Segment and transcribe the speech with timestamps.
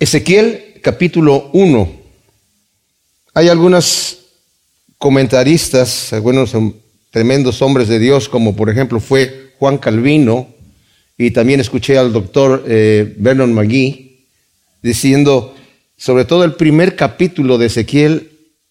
[0.00, 1.92] Ezequiel capítulo 1.
[3.34, 4.18] Hay algunos
[4.96, 6.56] comentaristas, algunos
[7.10, 10.48] tremendos hombres de Dios, como por ejemplo fue Juan Calvino,
[11.18, 14.24] y también escuché al doctor eh, Vernon McGee
[14.80, 15.54] diciendo,
[15.98, 18.30] sobre todo el primer capítulo de Ezequiel,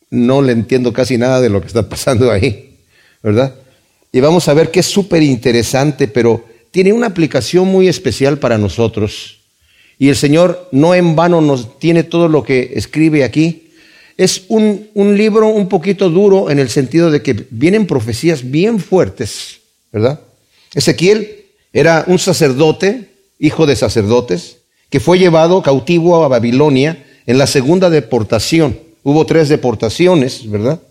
[0.09, 2.79] no le entiendo casi nada de lo que está pasando ahí,
[3.21, 3.53] ¿verdad?
[4.11, 8.57] Y vamos a ver que es súper interesante, pero tiene una aplicación muy especial para
[8.57, 9.38] nosotros.
[9.99, 13.69] Y el Señor no en vano nos tiene todo lo que escribe aquí.
[14.17, 18.79] Es un, un libro un poquito duro en el sentido de que vienen profecías bien
[18.79, 19.59] fuertes,
[19.91, 20.21] ¿verdad?
[20.73, 24.57] Ezequiel era un sacerdote, hijo de sacerdotes,
[24.89, 28.79] que fue llevado cautivo a Babilonia en la segunda deportación.
[29.03, 30.81] Hubo tres deportaciones, ¿verdad?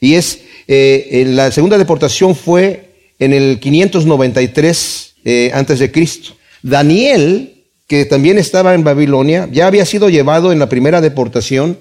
[0.00, 6.34] Y es, eh, la segunda deportación fue en el 593 eh, antes de Cristo.
[6.62, 7.55] Daniel,
[7.86, 11.78] que también estaba en Babilonia, ya había sido llevado en la primera deportación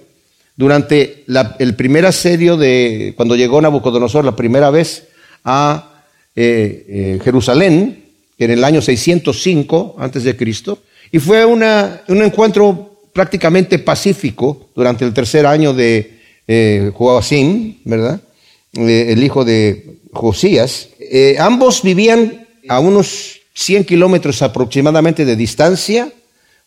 [0.55, 1.23] durante
[1.59, 5.07] el primer asedio de cuando llegó Nabucodonosor la primera vez
[5.43, 6.03] a
[6.35, 8.05] eh, Jerusalén
[8.37, 10.79] en el año 605 antes de Cristo,
[11.11, 18.19] y fue una, un encuentro prácticamente pacífico durante el tercer año de eh, Joacim, ¿verdad?
[18.73, 20.89] Eh, el hijo de Josías.
[20.99, 26.11] Eh, ambos vivían a unos 100 kilómetros aproximadamente de distancia,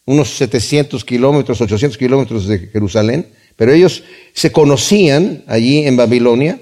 [0.05, 6.59] unos 700 kilómetros, 800 kilómetros de Jerusalén, pero ellos se conocían allí en Babilonia.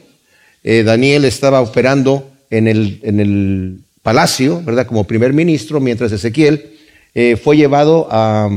[0.64, 4.86] Daniel estaba operando en el, en el palacio, ¿verdad?
[4.86, 6.76] Como primer ministro, mientras Ezequiel
[7.14, 8.48] eh, fue llevado a,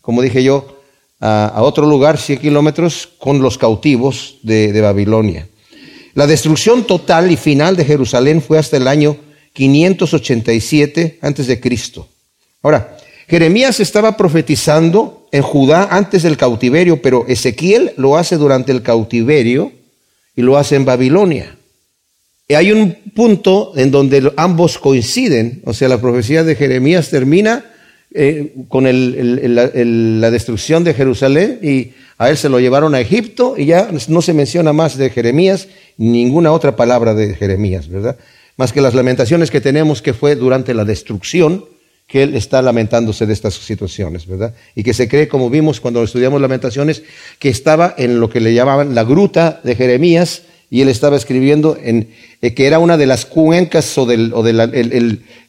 [0.00, 0.80] como dije yo,
[1.20, 5.46] a, otro lugar, 100 kilómetros, con los cautivos de, de Babilonia.
[6.14, 9.16] La destrucción total y final de Jerusalén fue hasta el año
[9.68, 12.08] 587 antes de Cristo.
[12.62, 12.96] Ahora,
[13.28, 19.72] Jeremías estaba profetizando en Judá antes del cautiverio, pero Ezequiel lo hace durante el cautiverio
[20.34, 21.56] y lo hace en Babilonia
[22.54, 27.64] hay un punto en donde ambos coinciden, o sea, la profecía de Jeremías termina
[28.12, 33.66] eh, con la destrucción de Jerusalén y a él se lo llevaron a Egipto y
[33.66, 38.16] ya no se menciona más de Jeremías, ninguna otra palabra de Jeremías, ¿verdad?
[38.60, 41.64] Más que las lamentaciones que tenemos que fue durante la destrucción
[42.06, 44.54] que él está lamentándose de estas situaciones, ¿verdad?
[44.74, 47.02] Y que se cree, como vimos cuando estudiamos lamentaciones,
[47.38, 51.78] que estaba en lo que le llamaban la gruta de Jeremías, y él estaba escribiendo
[51.82, 52.10] en,
[52.42, 54.18] eh, que era una de las cuencas o, de
[54.52, 54.70] la,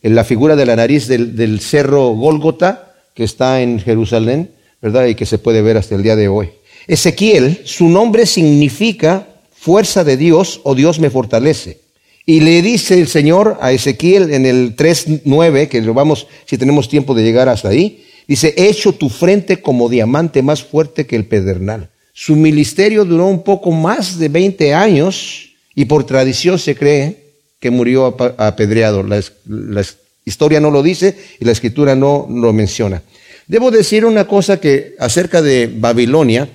[0.03, 4.51] la, figura de la nariz del, cerro Gólgota, que está en Jerusalén,
[4.81, 5.07] ¿verdad?
[5.07, 6.51] Y que se puede ver hasta el día de hoy.
[6.87, 11.80] Ezequiel, su nombre significa fuerza de Dios o Dios me fortalece.
[12.25, 16.87] Y le dice el Señor a Ezequiel en el 3.9, que lo vamos, si tenemos
[16.87, 21.15] tiempo de llegar hasta ahí, dice, he hecho tu frente como diamante más fuerte que
[21.15, 21.89] el pedernal.
[22.13, 27.17] Su ministerio duró un poco más de 20 años y por tradición se cree
[27.59, 29.01] que murió apedreado.
[29.03, 29.85] La, la
[30.25, 33.01] historia no lo dice y la escritura no lo menciona.
[33.47, 36.49] Debo decir una cosa que acerca de Babilonia,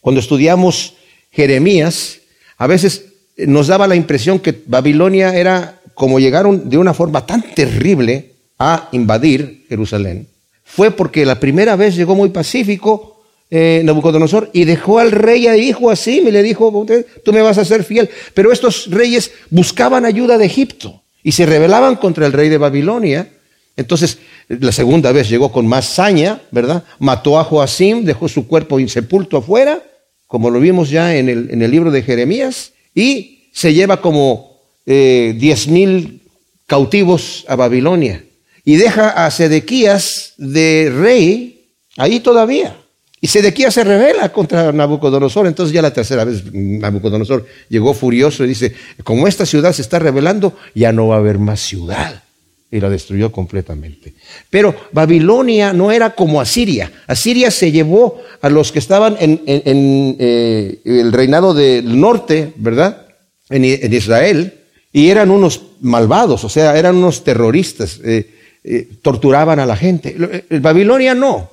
[0.00, 0.94] cuando estudiamos
[1.32, 2.20] Jeremías,
[2.56, 3.09] a veces
[3.46, 8.88] nos daba la impresión que Babilonia era como llegaron de una forma tan terrible a
[8.92, 10.28] invadir Jerusalén.
[10.64, 15.56] Fue porque la primera vez llegó muy pacífico, eh, Nabucodonosor y dejó al rey a
[15.56, 16.86] hijo así, y le dijo,
[17.24, 18.08] tú me vas a ser fiel.
[18.32, 23.28] Pero estos reyes buscaban ayuda de Egipto y se rebelaban contra el rey de Babilonia.
[23.76, 24.18] Entonces,
[24.48, 26.84] la segunda vez llegó con más saña, ¿verdad?
[26.98, 29.82] Mató a Joacim, dejó su cuerpo insepulto afuera,
[30.26, 34.60] como lo vimos ya en el, en el libro de Jeremías, y se lleva como
[34.86, 36.22] eh, diez mil
[36.66, 38.24] cautivos a Babilonia.
[38.64, 42.76] Y deja a Sedequías de rey ahí todavía.
[43.20, 45.46] Y Sedequías se revela contra Nabucodonosor.
[45.46, 48.74] Entonces ya la tercera vez Nabucodonosor llegó furioso y dice,
[49.04, 52.22] como esta ciudad se está revelando, ya no va a haber más ciudad.
[52.70, 54.14] Y la destruyó completamente.
[54.48, 56.90] Pero Babilonia no era como Asiria.
[57.06, 63.06] Asiria se llevó a los que estaban en, eh, el reinado del norte, ¿verdad?
[63.48, 64.54] En, Israel.
[64.92, 68.00] Y eran unos malvados, o sea, eran unos terroristas.
[68.04, 68.30] Eh,
[68.62, 70.44] eh, torturaban a la gente.
[70.60, 71.49] Babilonia no.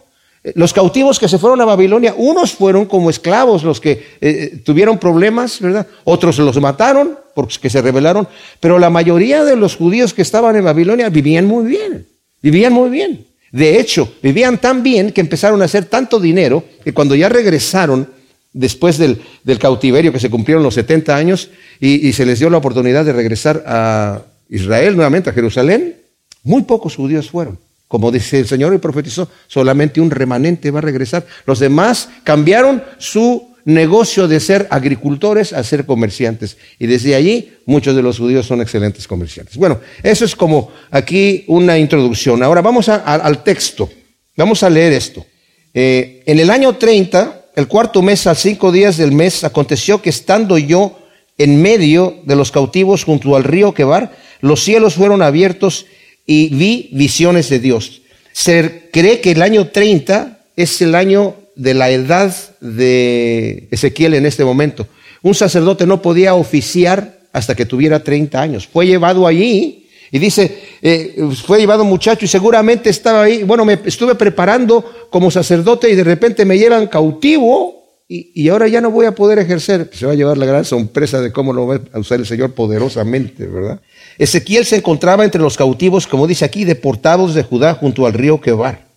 [0.56, 4.62] Los cautivos que se fueron a Babilonia, unos fueron como esclavos los que eh, eh,
[4.64, 5.88] tuvieron problemas, ¿verdad?
[6.04, 8.28] Otros los mataron porque se rebelaron,
[8.60, 12.06] pero la mayoría de los judíos que estaban en Babilonia vivían muy bien,
[12.42, 13.26] vivían muy bien.
[13.52, 18.10] De hecho, vivían tan bien que empezaron a hacer tanto dinero que cuando ya regresaron
[18.54, 19.20] después del,
[19.60, 23.14] cautiverio que se cumplieron los 70 años y, y se les dio la oportunidad de
[23.14, 25.96] regresar a Israel nuevamente, a Jerusalén,
[26.44, 27.58] muy pocos judíos fueron.
[27.88, 31.26] Como dice el Señor y profetizó, solamente un remanente va a regresar.
[31.46, 36.58] Los demás cambiaron su negocio de ser agricultores a ser comerciantes.
[36.80, 39.58] Y desde allí muchos de los judíos son excelentes comerciantes.
[39.58, 42.44] Bueno, eso es como aquí una introducción.
[42.44, 43.90] Ahora vamos al texto.
[44.38, 45.26] Vamos a leer esto.
[45.74, 50.10] Eh, en el año 30, el cuarto mes, a cinco días del mes, aconteció que
[50.10, 50.98] estando yo
[51.38, 55.88] en medio de los cautivos junto al río Quebar, los cielos fueron abiertos
[56.28, 58.04] y vi visiones de Dios.
[58.34, 64.28] Se cree que el año 30 es el año de la edad de Ezequiel en
[64.28, 64.88] este momento.
[65.24, 68.68] Un sacerdote no podía oficiar hasta que tuviera 30 años.
[68.68, 71.16] Fue llevado allí y dice, eh,
[71.46, 73.44] fue llevado muchacho y seguramente estaba ahí.
[73.44, 77.78] Bueno, me estuve preparando como sacerdote y de repente me llevan cautivo
[78.10, 79.90] y, ahora ya no voy a poder ejercer.
[79.92, 82.54] Se va a llevar la gran sorpresa de cómo lo va a usar el Señor
[82.54, 83.82] poderosamente, ¿verdad?
[84.18, 88.42] Ezequiel se encontraba entre los cautivos, como dice aquí, deportados de Judá junto al río
[88.42, 88.88] Quebar.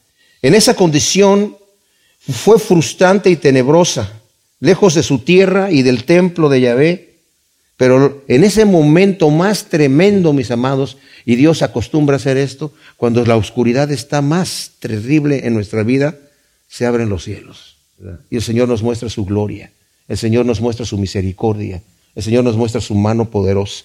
[0.42, 1.56] En esa condición
[2.20, 4.12] fue frustrante y tenebrosa,
[4.60, 7.10] lejos de su tierra y del templo de Yahvé.
[7.76, 13.24] Pero en ese momento más tremendo, mis amados, y Dios acostumbra a hacer esto, cuando
[13.24, 16.16] la oscuridad está más terrible en nuestra vida,
[16.68, 17.76] se abren los cielos.
[18.30, 19.70] Y el Señor nos muestra su gloria,
[20.08, 21.82] el Señor nos muestra su misericordia,
[22.14, 23.84] el Señor nos muestra su mano poderosa.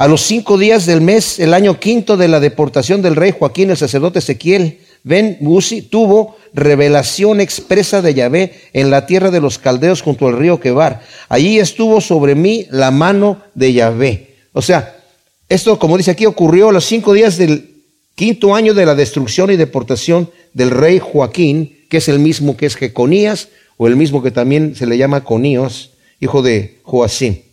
[0.00, 3.70] A los cinco días del mes, el año quinto de la deportación del rey Joaquín,
[3.70, 9.58] el sacerdote Ezequiel, Ben Buzi, tuvo revelación expresa de Yahvé en la tierra de los
[9.58, 11.02] caldeos junto al río Quebar.
[11.28, 14.36] Allí estuvo sobre mí la mano de Yahvé.
[14.52, 15.02] O sea,
[15.48, 17.82] esto, como dice aquí, ocurrió a los cinco días del
[18.14, 22.66] quinto año de la destrucción y deportación del rey Joaquín, que es el mismo que
[22.66, 25.90] es Jeconías, o el mismo que también se le llama Coníos,
[26.20, 27.47] hijo de Joacim.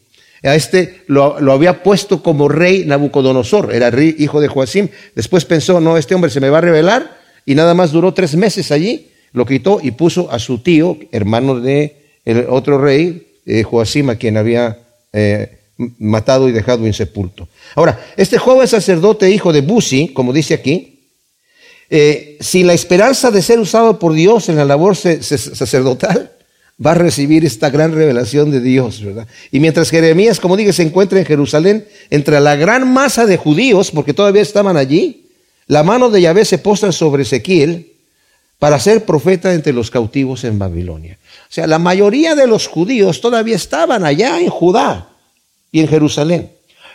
[0.45, 4.89] A este lo, había puesto como rey Nabucodonosor, era rey, hijo de Joacim.
[5.15, 8.35] Después pensó, no, este hombre se me va a revelar, y nada más duró tres
[8.35, 9.11] meses allí.
[9.31, 14.15] Lo quitó y puso a su tío, hermano de el otro rey, eh, Joacim, a
[14.15, 14.79] quien había
[15.13, 15.59] eh,
[15.99, 17.47] matado y dejado insepulto.
[17.75, 20.95] Ahora, este joven sacerdote, hijo de Buzi, como dice aquí,
[21.89, 26.31] eh, sin la esperanza de ser usado por Dios en la labor sacerdotal,
[26.83, 29.27] va a recibir esta gran revelación de Dios, ¿verdad?
[29.51, 33.91] Y mientras Jeremías, como dije, se encuentra en Jerusalén, entre la gran masa de judíos,
[33.91, 35.29] porque todavía estaban allí,
[35.67, 37.93] la mano de Yahvé se posa sobre Ezequiel
[38.59, 41.17] para ser profeta entre los cautivos en Babilonia.
[41.49, 45.09] O sea, la mayoría de los judíos todavía estaban allá en Judá
[45.71, 46.51] y en Jerusalén,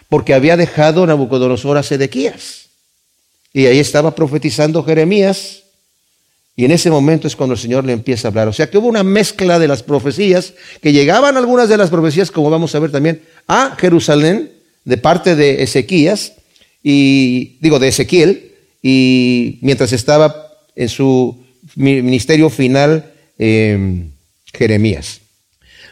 [0.09, 2.69] porque había dejado Nabucodonosor a Sedequías.
[3.53, 5.59] Y ahí estaba profetizando Jeremías
[6.56, 8.49] y en ese momento es cuando el Señor le empieza a hablar.
[8.49, 12.31] O sea que hubo una mezcla de las profecías, que llegaban algunas de las profecías,
[12.31, 14.50] como vamos a ver también, a Jerusalén
[14.85, 16.35] de parte de Ezequías,
[16.82, 18.52] y digo de Ezequiel,
[18.82, 21.44] y mientras estaba en su
[21.76, 24.08] ministerio final eh,
[24.53, 25.20] Jeremías.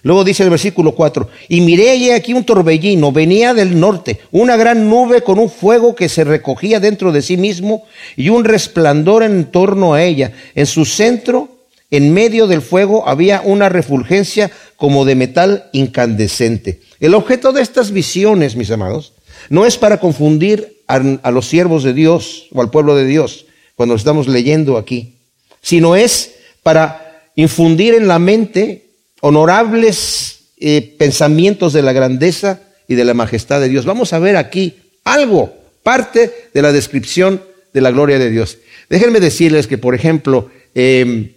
[0.03, 4.57] Luego dice el versículo 4, y miré allí aquí un torbellino, venía del norte, una
[4.57, 7.85] gran nube con un fuego que se recogía dentro de sí mismo
[8.17, 10.33] y un resplandor en torno a ella.
[10.55, 11.49] En su centro,
[11.91, 16.81] en medio del fuego, había una refulgencia como de metal incandescente.
[17.01, 19.15] El objeto de estas visiones, mis amados,
[19.51, 23.47] no es para confundir a, a los siervos de Dios o al pueblo de Dios
[23.75, 25.15] cuando estamos leyendo aquí,
[25.63, 28.88] sino es para infundir en la mente
[29.21, 33.85] honorables eh, pensamientos de la grandeza y de la majestad de Dios.
[33.85, 38.59] Vamos a ver aquí algo, parte de la descripción de la gloria de Dios.
[38.89, 41.33] Déjenme decirles que, por ejemplo, em,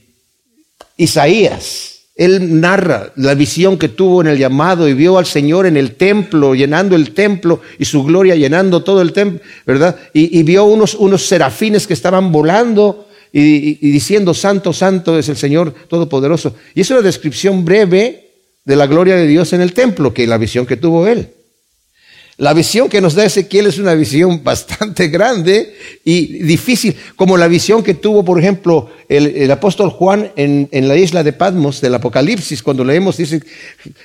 [0.98, 5.78] Isaías, él narra la visión que tuvo en el llamado y vio al Señor en
[5.78, 9.96] el templo, llenando el templo y su gloria llenando todo el templo, ¿verdad?
[10.14, 15.74] Y, vio unos, unos serafines que estaban volando y, diciendo, Santo, Santo es el Señor
[15.88, 16.56] Todopoderoso.
[16.76, 18.30] Y es una descripción breve
[18.66, 21.30] de la gloria de Dios en el templo, que la visión que tuvo él.
[22.38, 27.48] La visión que nos da Ezequiel es una visión bastante grande y difícil, como la
[27.48, 32.64] visión que tuvo, por ejemplo, el, apóstol Juan en, la isla de Patmos del Apocalipsis,
[32.64, 33.42] cuando leemos, dice,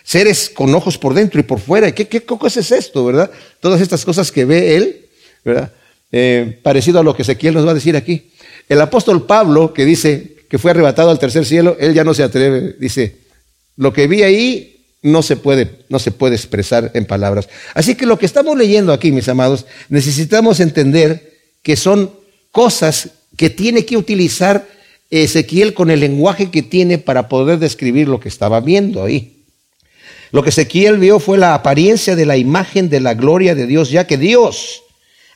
[0.04, 1.92] seres con ojos por dentro y por fuera.
[1.92, 3.30] ¿Qué, qué cosa es esto, verdad?
[3.58, 5.06] Todas estas cosas que ve él,
[5.44, 5.72] ¿verdad?
[6.12, 8.30] Eh, parecido a lo que Ezequiel nos va a decir aquí.
[8.68, 12.22] El apóstol Pablo, que dice que fue arrebatado al tercer cielo, él ya no se
[12.22, 13.16] atreve, dice,
[13.76, 17.48] lo que vi ahí no se puede, no se puede expresar en palabras.
[17.74, 22.10] Así que lo que estamos leyendo aquí, mis amados, necesitamos entender que son
[22.50, 24.66] cosas que tiene que utilizar
[25.10, 29.44] Ezequiel con el lenguaje que tiene para poder describir lo que estaba viendo ahí.
[30.32, 33.90] Lo que Ezequiel vio fue la apariencia de la imagen de la gloria de Dios,
[33.90, 34.82] ya que Dios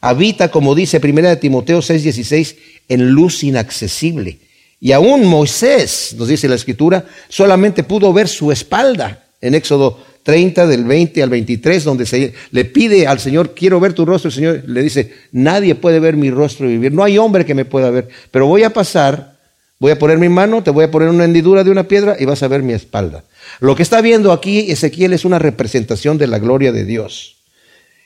[0.00, 2.56] Habita, como dice 1 Timoteo 6:16,
[2.88, 4.38] en luz inaccesible.
[4.80, 10.66] Y aún Moisés, nos dice la escritura, solamente pudo ver su espalda en Éxodo 30
[10.66, 14.28] del 20 al 23, donde se le pide al Señor, quiero ver tu rostro.
[14.28, 16.92] El Señor le dice, nadie puede ver mi rostro y vivir.
[16.92, 19.38] No hay hombre que me pueda ver, pero voy a pasar,
[19.78, 22.24] voy a poner mi mano, te voy a poner una hendidura de una piedra y
[22.24, 23.24] vas a ver mi espalda.
[23.60, 27.39] Lo que está viendo aquí Ezequiel es una representación de la gloria de Dios.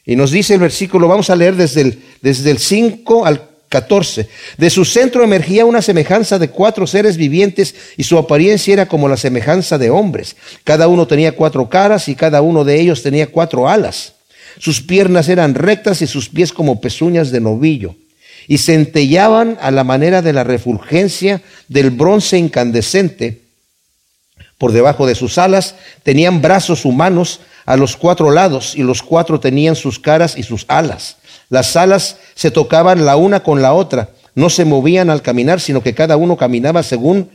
[0.06, 4.28] Y nos dice el versículo, vamos a leer desde el, desde el 5 al 14.
[4.56, 9.08] De su centro emergía una semejanza de cuatro seres vivientes y su apariencia era como
[9.08, 10.36] la semejanza de hombres.
[10.62, 14.12] Cada uno tenía cuatro caras y cada uno de ellos tenía cuatro alas.
[14.58, 17.96] Sus piernas eran rectas y sus pies como pezuñas de novillo.
[18.46, 23.40] Y centellaban a la manera de la refulgencia del bronce incandescente.
[24.64, 29.38] Por debajo de sus alas tenían brazos humanos a los cuatro lados y los cuatro
[29.38, 31.18] tenían sus caras y sus alas.
[31.50, 35.82] Las alas se tocaban la una con la otra, no se movían al caminar, sino
[35.82, 37.28] que cada uno caminaba según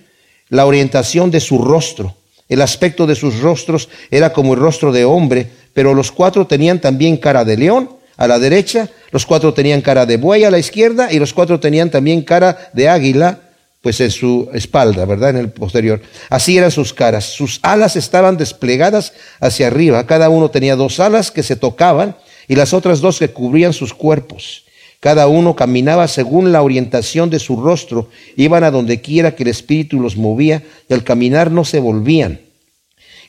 [0.50, 2.16] la orientación de su rostro.
[2.48, 6.82] El aspecto de sus rostros era como el rostro de hombre, pero los cuatro tenían
[6.82, 10.58] también cara de león a la derecha, los cuatro tenían cara de buey a la
[10.58, 13.42] izquierda y los cuatro tenían también cara de águila
[13.82, 15.32] pues en su espalda, ¿verdad?
[15.32, 16.02] En el posterior.
[16.30, 17.26] Así eran sus caras.
[17.26, 20.06] Sus alas estaban desplegadas hacia arriba.
[20.06, 22.16] Cada uno tenía dos alas que se tocaban
[22.48, 24.66] y las otras dos que cubrían sus cuerpos.
[25.00, 29.50] Cada uno caminaba según la orientación de su rostro, iban a donde quiera que el
[29.50, 32.42] Espíritu los movía y al caminar no se volvían.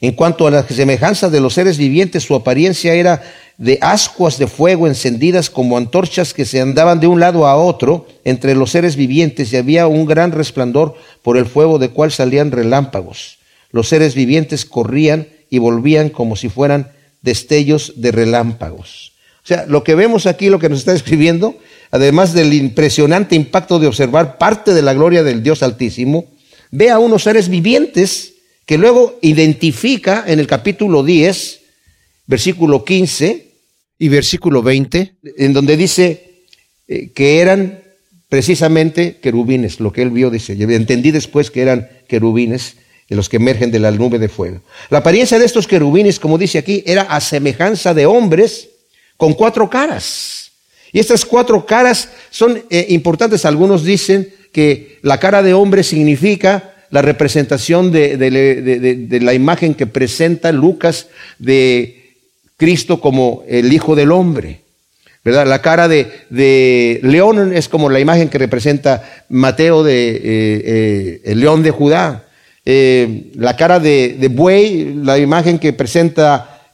[0.00, 3.22] En cuanto a la semejanza de los seres vivientes, su apariencia era
[3.60, 8.06] de ascuas de fuego encendidas como antorchas que se andaban de un lado a otro
[8.24, 12.52] entre los seres vivientes y había un gran resplandor por el fuego de cual salían
[12.52, 13.38] relámpagos.
[13.70, 19.12] Los seres vivientes corrían y volvían como si fueran destellos de relámpagos.
[19.44, 21.58] O sea, lo que vemos aquí, lo que nos está escribiendo,
[21.90, 26.24] además del impresionante impacto de observar parte de la gloria del Dios Altísimo,
[26.70, 31.60] ve a unos seres vivientes que luego identifica en el capítulo 10,
[32.26, 33.49] versículo 15,
[34.00, 36.46] y versículo 20, en donde dice
[36.88, 37.80] eh, que eran
[38.30, 42.76] precisamente querubines, lo que él vio, dice, entendí después que eran querubines,
[43.10, 44.62] de los que emergen de la nube de fuego.
[44.88, 48.70] La apariencia de estos querubines, como dice aquí, era a semejanza de hombres
[49.18, 50.52] con cuatro caras.
[50.92, 53.44] Y estas cuatro caras son eh, importantes.
[53.44, 60.52] Algunos dicen que la cara de hombre significa la representación de la imagen que presenta
[60.52, 61.99] Lucas de
[62.60, 64.60] Cristo como el Hijo del Hombre.
[65.24, 65.46] ¿verdad?
[65.46, 71.40] La cara de, león es como la imagen que representa Mateo de eh, eh, el
[71.40, 72.26] león de Judá.
[72.66, 76.68] Eh, la cara de, buey, la imagen que presenta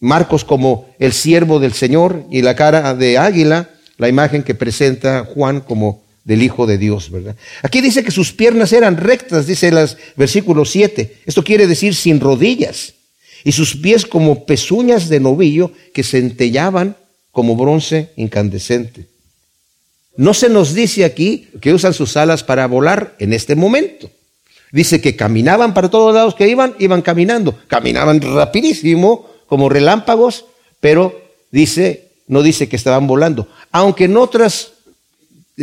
[0.00, 2.24] Marcos como el siervo del Señor.
[2.30, 7.10] Y la cara de águila, la imagen que presenta Juan como del Hijo de Dios,
[7.10, 7.36] ¿verdad?
[7.62, 11.18] Aquí dice que sus piernas eran rectas, dice el versículo 7.
[11.26, 12.95] Esto quiere decir sin rodillas
[13.46, 16.96] y sus pies como pezuñas de novillo que centellaban
[17.30, 19.06] como bronce incandescente.
[20.16, 24.10] No se nos dice aquí que usan sus alas para volar en este momento.
[24.72, 27.56] Dice que caminaban para todos lados que iban, iban caminando.
[27.68, 30.46] Caminaban rapidísimo, como relámpagos,
[30.80, 31.16] pero
[31.52, 33.46] dice, no dice que estaban volando.
[33.70, 34.72] Aunque en otras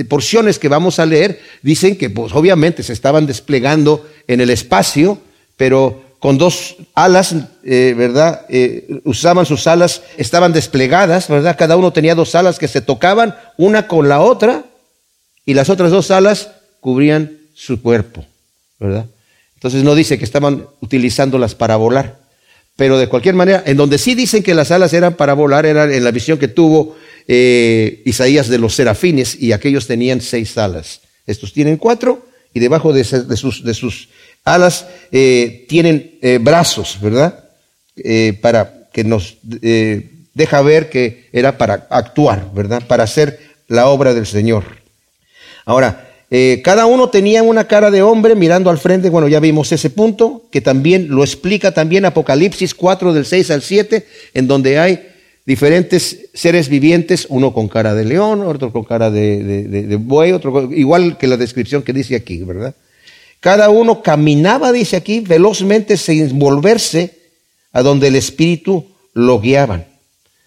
[0.07, 5.17] porciones que vamos a leer dicen que pues obviamente se estaban desplegando en el espacio,
[5.57, 8.45] pero con dos alas, eh, ¿verdad?
[8.47, 11.57] Eh, usaban sus alas, estaban desplegadas, ¿verdad?
[11.59, 14.63] Cada uno tenía dos alas que se tocaban una con la otra
[15.45, 18.25] y las otras dos alas cubrían su cuerpo,
[18.79, 19.05] ¿verdad?
[19.55, 22.19] Entonces no dice que estaban utilizándolas para volar,
[22.77, 25.93] pero de cualquier manera, en donde sí dicen que las alas eran para volar, era
[25.93, 26.95] en la visión que tuvo
[27.27, 31.01] eh, Isaías de los serafines y aquellos tenían seis alas.
[31.27, 34.07] Estos tienen cuatro y debajo de, sus, de sus
[34.43, 37.45] alas eh, tienen eh, brazos, ¿verdad?
[37.95, 42.83] Eh, para que nos deja ver que era para actuar, ¿verdad?
[42.87, 44.63] Para hacer la obra del Señor.
[45.65, 46.09] Ahora,
[46.63, 50.43] cada uno tenía una cara de hombre mirando al frente, bueno, ya vimos ese punto,
[50.51, 55.07] que también lo explica también Apocalipsis 4 del 6 al 7, en donde hay
[55.45, 61.17] diferentes seres vivientes, uno con cara de león, otro con cara de, buey, otro igual
[61.17, 62.75] que la descripción que dice aquí, ¿verdad?
[63.43, 67.17] Cada uno caminaba, dice aquí, velozmente sin volverse
[67.73, 69.85] a donde el Espíritu lo guiaban.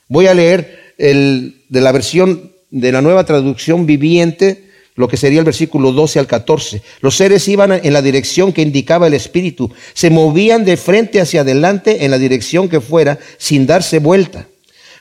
[0.09, 5.41] Voy a leer el, de la versión de la nueva traducción viviente, lo que sería
[5.41, 6.81] el versículo 12 al 14.
[7.03, 11.43] Los seres iban en la dirección que indicaba el Espíritu, se movían de frente hacia
[11.43, 14.49] adelante en la dirección que fuera, sin darse vuelta.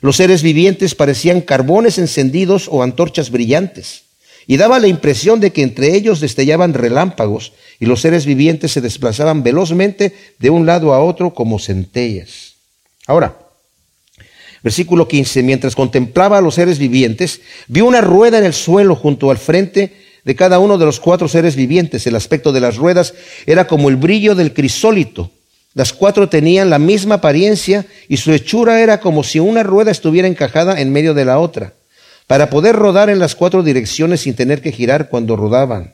[0.02, 4.05] Los seres vivientes parecían carbones encendidos o antorchas brillantes,
[4.48, 8.82] y daba la impresión de que entre ellos destellaban relámpagos, y los seres vivientes se
[8.82, 12.56] desplazaban velozmente de un lado a otro como centellas.
[13.06, 13.38] Ahora,
[14.64, 19.30] versículo 15, mientras contemplaba a los seres vivientes, vio una rueda en el suelo junto
[19.30, 22.08] al frente de cada uno de los cuatro seres vivientes.
[22.08, 23.14] El aspecto de las ruedas
[23.46, 25.32] era como el brillo del crisólito
[25.76, 30.28] las cuatro tenían la misma apariencia y su hechura era como si una rueda estuviera
[30.28, 31.74] encajada en medio de la otra,
[32.28, 35.94] para poder rodar en las cuatro direcciones sin tener que girar cuando rodaban.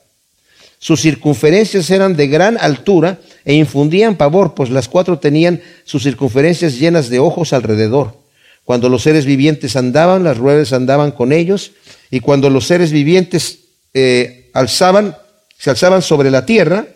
[0.79, 6.79] Sus circunferencias eran de gran altura e infundían pavor, pues las cuatro tenían sus circunferencias
[6.79, 8.17] llenas de ojos alrededor.
[8.63, 11.73] Cuando los seres vivientes andaban, las ruedas andaban con ellos,
[12.09, 13.59] y cuando los seres vivientes
[13.93, 15.15] eh, alzaban,
[15.57, 16.87] se alzaban sobre la tierra,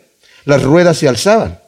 [0.44, 1.60] las ruedas se alzaban.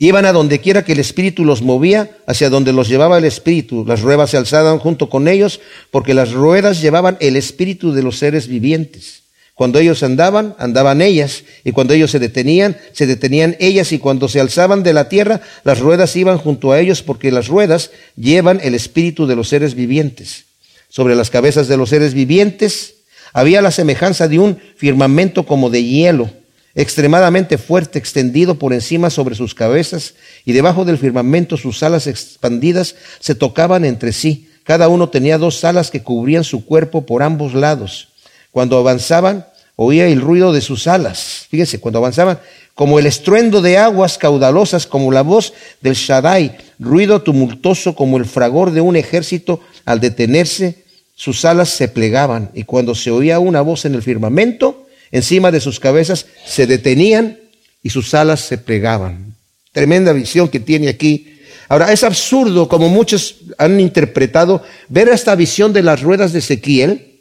[0.00, 3.84] Iban a donde quiera que el Espíritu los movía, hacia donde los llevaba el Espíritu.
[3.84, 8.16] Las ruedas se alzaban junto con ellos, porque las ruedas llevaban el Espíritu de los
[8.16, 9.24] seres vivientes.
[9.54, 14.28] Cuando ellos andaban, andaban ellas, y cuando ellos se detenían, se detenían ellas, y cuando
[14.28, 18.60] se alzaban de la tierra, las ruedas iban junto a ellos, porque las ruedas llevan
[18.62, 20.44] el Espíritu de los seres vivientes.
[20.88, 22.94] Sobre las cabezas de los seres vivientes
[23.32, 26.30] había la semejanza de un firmamento como de hielo
[26.78, 32.94] extremadamente fuerte, extendido por encima sobre sus cabezas, y debajo del firmamento sus alas expandidas
[33.18, 34.48] se tocaban entre sí.
[34.62, 38.10] Cada uno tenía dos alas que cubrían su cuerpo por ambos lados.
[38.52, 39.44] Cuando avanzaban,
[39.74, 41.46] oía el ruido de sus alas.
[41.50, 42.38] Fíjense, cuando avanzaban,
[42.76, 48.24] como el estruendo de aguas caudalosas, como la voz del Shaddai, ruido tumultuoso como el
[48.24, 50.84] fragor de un ejército al detenerse,
[51.16, 55.60] sus alas se plegaban, y cuando se oía una voz en el firmamento, encima de
[55.60, 57.38] sus cabezas se detenían
[57.82, 59.34] y sus alas se plegaban.
[59.72, 61.38] Tremenda visión que tiene aquí.
[61.68, 67.20] Ahora, es absurdo, como muchos han interpretado, ver esta visión de las ruedas de Ezequiel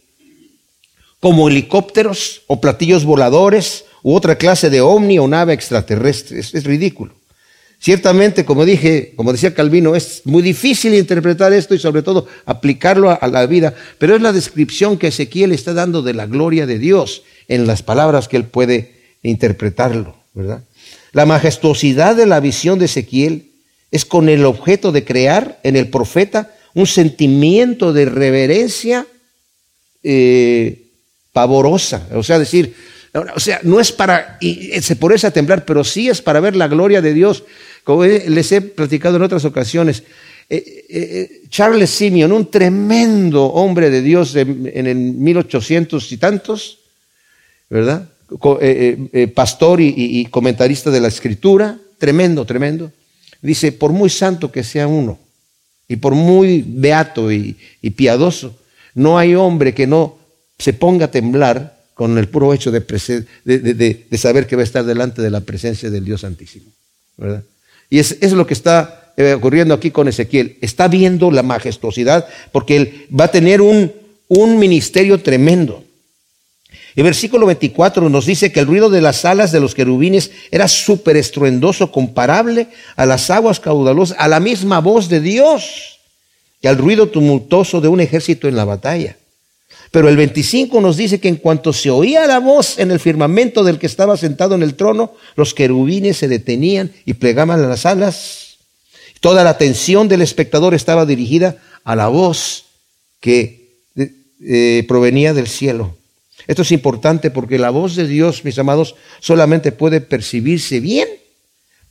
[1.20, 6.40] como helicópteros o platillos voladores u otra clase de ovni o nave extraterrestre.
[6.40, 7.14] Es, ridículo.
[7.80, 13.12] Ciertamente, como dije, como decía Calvino, es muy difícil interpretar esto y sobre todo aplicarlo
[13.12, 16.80] a, la vida, pero es la descripción que Ezequiel está dando de la gloria de
[16.80, 20.64] Dios en las palabras que él puede interpretarlo, ¿verdad?
[21.14, 23.52] La majestuosidad de la visión de Ezequiel
[23.92, 29.08] es con el objeto de crear en el profeta un sentimiento de reverencia
[30.04, 30.92] eh,
[31.32, 32.76] pavorosa, o sea, decir,
[33.36, 34.38] o sea, no es para
[34.82, 37.44] se por a temblar, pero sí es para ver la gloria de Dios.
[37.84, 40.04] Como les he platicado en otras ocasiones,
[40.50, 46.80] eh, eh, Charles Simeon, un tremendo hombre de Dios en, en el 1800 y tantos,
[47.70, 48.10] ¿verdad?
[48.60, 52.92] Eh, eh, pastor y, comentarista de la escritura, tremendo, tremendo.
[53.42, 55.18] Dice, por muy santo que sea uno,
[55.88, 57.56] y por muy beato y,
[57.96, 58.58] piadoso,
[58.96, 60.18] no hay hombre que no
[60.60, 65.22] se ponga a temblar con el puro hecho de, saber que va a estar delante
[65.22, 66.66] de la presencia del Dios Santísimo.
[67.16, 67.44] ¿verdad?
[67.90, 70.58] Y es, lo que está eh, ocurriendo aquí con Ezequiel.
[70.62, 75.87] Está viendo la majestuosidad porque él va a tener un ministerio tremendo.
[76.98, 80.68] El versículo 24 nos dice que el ruido de las alas de los querubines era
[80.68, 86.00] súper estruendoso, comparable a las aguas caudalosas, a la misma voz de Dios
[86.60, 89.16] y al ruido tumultuoso de un ejército en la batalla.
[89.92, 93.64] Pero el 25 nos dice que en cuanto se oía la voz en el firmamento
[93.64, 98.58] del que estaba sentado en el trono, los querubines se detenían y plegaban las alas.
[99.20, 102.66] Toda la atención del espectador estaba dirigida a la voz
[103.20, 103.84] que
[104.42, 105.96] eh, provenía del cielo.
[106.48, 111.08] Esto es importante porque la voz de Dios, mis amados, solamente puede percibirse bien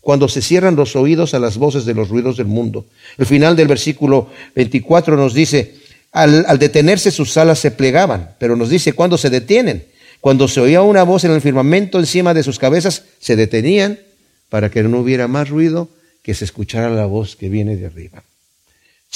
[0.00, 2.86] cuando se cierran los oídos a las voces de los ruidos del mundo.
[3.18, 5.74] El final del versículo 24 nos dice,
[6.12, 9.86] al, al detenerse sus alas se plegaban, pero nos dice cuando se detienen.
[10.20, 13.98] Cuando se oía una voz en el firmamento encima de sus cabezas, se detenían
[14.48, 15.88] para que no hubiera más ruido
[16.22, 18.22] que se escuchara la voz que viene de arriba.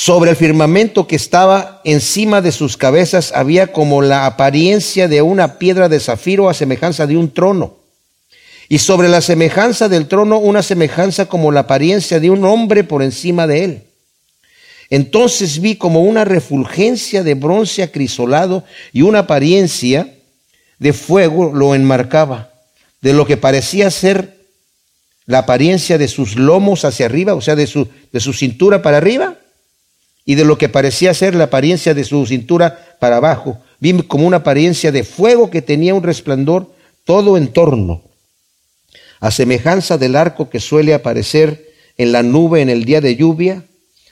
[0.02, 5.58] Sobre el firmamento que estaba encima de sus cabezas había como la apariencia de una
[5.58, 7.76] piedra de zafiro a semejanza de un trono.
[8.70, 13.02] Y sobre la semejanza del trono una semejanza como la apariencia de un hombre por
[13.02, 13.82] encima de él.
[14.88, 20.14] Entonces vi como una refulgencia de bronce acrisolado y una apariencia
[20.78, 22.48] de fuego lo enmarcaba,
[23.02, 24.38] de lo que parecía ser
[25.26, 28.96] la apariencia de sus lomos hacia arriba, o sea, de su, de su cintura para
[28.96, 29.36] arriba,
[30.30, 33.58] y de lo que parecía ser la apariencia de su cintura para abajo.
[33.80, 36.72] Vi como una apariencia de fuego que tenía un resplandor
[37.04, 38.04] todo en torno,
[39.18, 41.66] a semejanza del arco que suele aparecer
[41.98, 43.64] en la nube en el día de lluvia,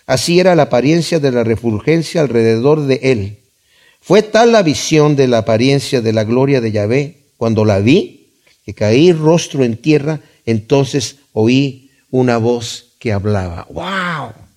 [0.09, 3.39] Así era la apariencia de la refulgencia alrededor de él.
[4.01, 8.33] Fue tal la visión de la apariencia de la gloria de Yahvé, cuando la vi,
[8.65, 13.69] que caí rostro en tierra, entonces oí una voz que hablaba.
[13.71, 14.48] ¡Wow!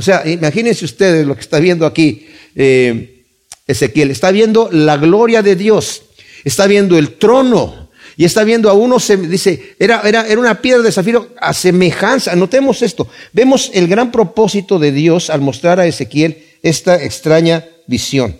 [0.00, 3.26] O sea, imagínense ustedes lo que está viendo aquí eh,
[3.66, 4.10] Ezequiel.
[4.10, 6.04] Está viendo la gloria de Dios.
[6.42, 7.90] Está viendo el trono.
[8.16, 8.96] Y está viendo a uno,
[9.28, 12.34] dice, era, era, era una piedra de zafiro a semejanza.
[12.34, 13.08] Notemos esto.
[13.34, 18.38] Vemos el gran propósito de Dios al mostrar a Ezequiel esta extraña visión.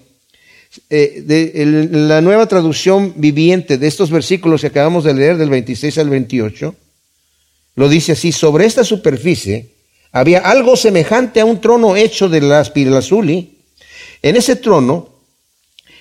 [0.88, 5.99] Eh, de, la nueva traducción viviente de estos versículos que acabamos de leer del 26
[5.99, 6.75] al 28,
[7.75, 9.80] lo dice así, sobre esta superficie
[10.12, 13.59] había algo semejante a un trono hecho de la azuli.
[14.23, 15.09] En ese trono,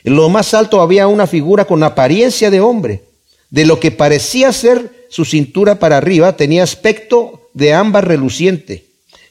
[0.04, 3.04] en lo más alto había una figura con apariencia de hombre.
[3.50, 8.86] De lo que parecía ser su cintura para arriba, tenía aspecto de ámbar reluciente,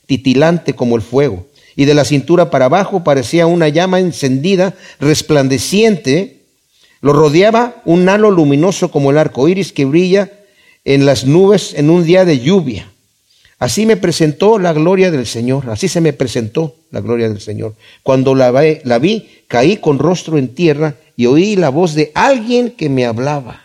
[0.07, 1.47] titilante como el fuego.
[1.77, 6.43] Y de la cintura para abajo parecía una llama encendida, resplandeciente.
[7.01, 10.33] Lo rodeaba un halo luminoso como el arco iris que brilla
[10.85, 12.91] en las nubes en un día de lluvia.
[13.59, 17.75] Así me presentó la gloria del Señor, así se me presentó la gloria del Señor.
[18.05, 18.53] Cuando la,
[18.85, 23.05] la, vi, caí con rostro en tierra y oí la voz de alguien que me
[23.05, 23.63] hablaba.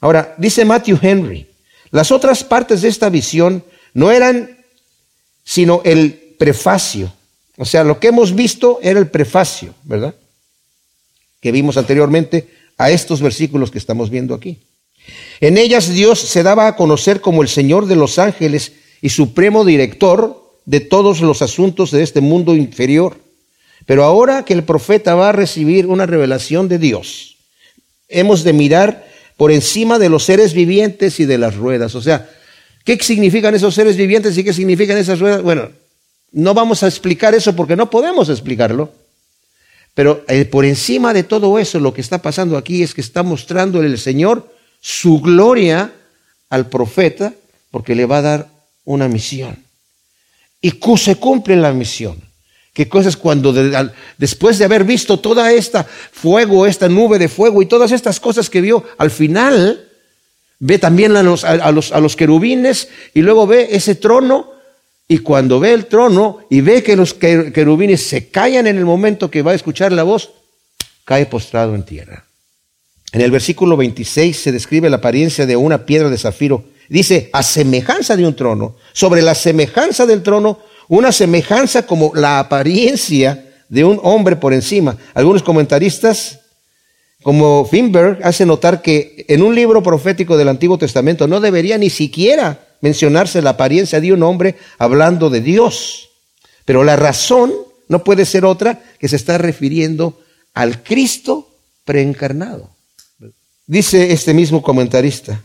[0.00, 1.46] Ahora, dice Matthew Henry,
[1.90, 4.58] las otras partes de esta visión no eran
[5.44, 7.12] sino el prefacio.
[7.56, 10.14] O sea, lo que hemos visto era el prefacio, ¿verdad?
[11.40, 14.58] Que vimos anteriormente a estos versículos que estamos viendo aquí.
[15.40, 19.64] En ellas Dios se daba a conocer como el Señor de los ángeles y supremo
[19.64, 23.18] director de todos los asuntos de este mundo inferior.
[23.86, 27.36] Pero ahora que el profeta va a recibir una revelación de Dios,
[28.08, 31.94] hemos de mirar por encima de los seres vivientes y de las ruedas.
[31.96, 32.30] O sea,
[32.84, 35.42] ¿qué significan esos seres vivientes y qué significan esas ruedas?
[35.42, 35.70] Bueno,
[36.30, 38.92] no vamos a explicar eso porque no podemos explicarlo.
[39.94, 43.22] Pero eh, por encima de todo eso, lo que está pasando aquí es que está
[43.22, 44.51] mostrando el Señor
[44.82, 45.92] su gloria
[46.50, 47.32] al profeta
[47.70, 48.48] porque le va a dar
[48.84, 49.56] una misión.
[50.60, 52.20] Y se cumple la misión.
[52.74, 53.52] ¿Qué cosas cuando
[54.18, 58.50] después de haber visto toda esta fuego, esta nube de fuego y todas estas cosas
[58.50, 59.88] que vio, al final
[60.58, 64.50] ve también a los, a los, a los querubines y luego ve ese trono
[65.06, 69.30] y cuando ve el trono y ve que los querubines se callan en el momento
[69.30, 70.30] que va a escuchar la voz,
[71.04, 72.24] cae postrado en tierra.
[73.12, 76.64] En el versículo 26 se describe la apariencia de una piedra de zafiro.
[76.88, 78.76] Dice, a semejanza de un trono.
[78.94, 84.96] Sobre la semejanza del trono, una semejanza como la apariencia de un hombre por encima.
[85.14, 86.40] Algunos comentaristas,
[87.22, 91.90] como Finberg, hacen notar que en un libro profético del Antiguo Testamento no debería ni
[91.90, 96.10] siquiera mencionarse la apariencia de un hombre hablando de Dios.
[96.64, 97.52] Pero la razón
[97.88, 100.18] no puede ser otra que se está refiriendo
[100.54, 101.48] al Cristo
[101.84, 102.71] preencarnado.
[103.66, 105.40] Dice este mismo comentarista,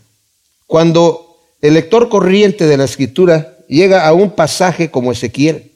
[0.66, 5.72] cuando el lector corriente de la escritura llega a un pasaje como Ezequiel,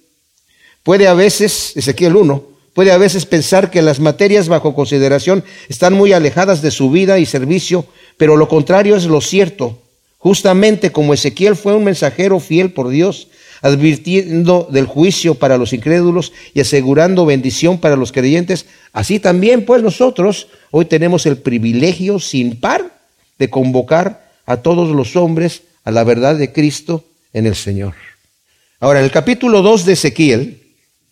[0.82, 5.94] puede a veces, Ezequiel 1, puede a veces pensar que las materias bajo consideración están
[5.94, 7.86] muy alejadas de su vida y servicio,
[8.18, 9.78] pero lo contrario es lo cierto.
[10.18, 13.28] Justamente como Ezequiel fue un mensajero fiel por Dios,
[13.62, 19.84] advirtiendo del juicio para los incrédulos y asegurando bendición para los creyentes, así también pues
[19.84, 23.00] nosotros hoy tenemos el privilegio sin par
[23.38, 27.94] de convocar a todos los hombres a la verdad de Cristo en el Señor.
[28.80, 30.62] Ahora, en el capítulo 2 de Ezequiel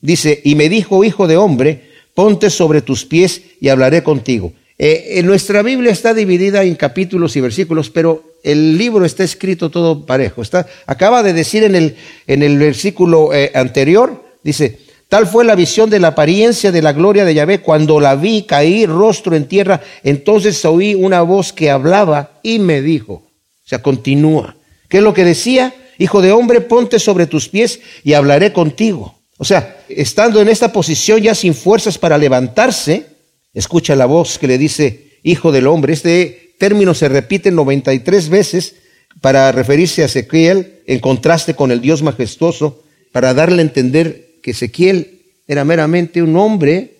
[0.01, 4.53] dice, y me dijo, hijo de hombre, ponte sobre tus pies y hablaré contigo.
[4.81, 9.69] Eh, en nuestra Biblia está dividida en capítulos y versículos, pero el libro está escrito
[9.69, 10.41] todo parejo.
[10.41, 15.55] Está, acaba de decir en el, en el versículo eh, anterior, dice, tal fue la
[15.55, 19.49] visión de la apariencia de la gloria de Yahvé, cuando la vi caí rostro en
[19.49, 24.55] tierra, entonces oí una voz que hablaba y me dijo, o sea, continúa.
[24.87, 25.73] ¿Qué es lo que decía?
[25.97, 29.19] Hijo de hombre, ponte sobre tus pies y hablaré contigo.
[29.37, 33.08] O sea, estando en esta posición ya sin fuerzas para levantarse,
[33.53, 35.93] escucha la voz que le dice, hijo del hombre.
[35.93, 38.75] Este término se repite 93 veces
[39.21, 44.51] para referirse a Ezequiel en contraste con el Dios majestuoso, para darle a entender que
[44.51, 46.97] Ezequiel era meramente un hombre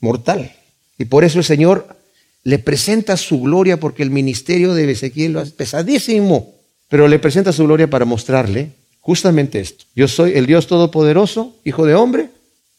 [0.00, 0.52] mortal.
[0.98, 1.96] Y por eso el Señor
[2.42, 6.54] le presenta su gloria, porque el ministerio de Ezequiel es pesadísimo,
[6.88, 9.84] pero le presenta su gloria para mostrarle justamente esto.
[9.94, 12.30] Yo soy el Dios Todopoderoso, hijo de hombre,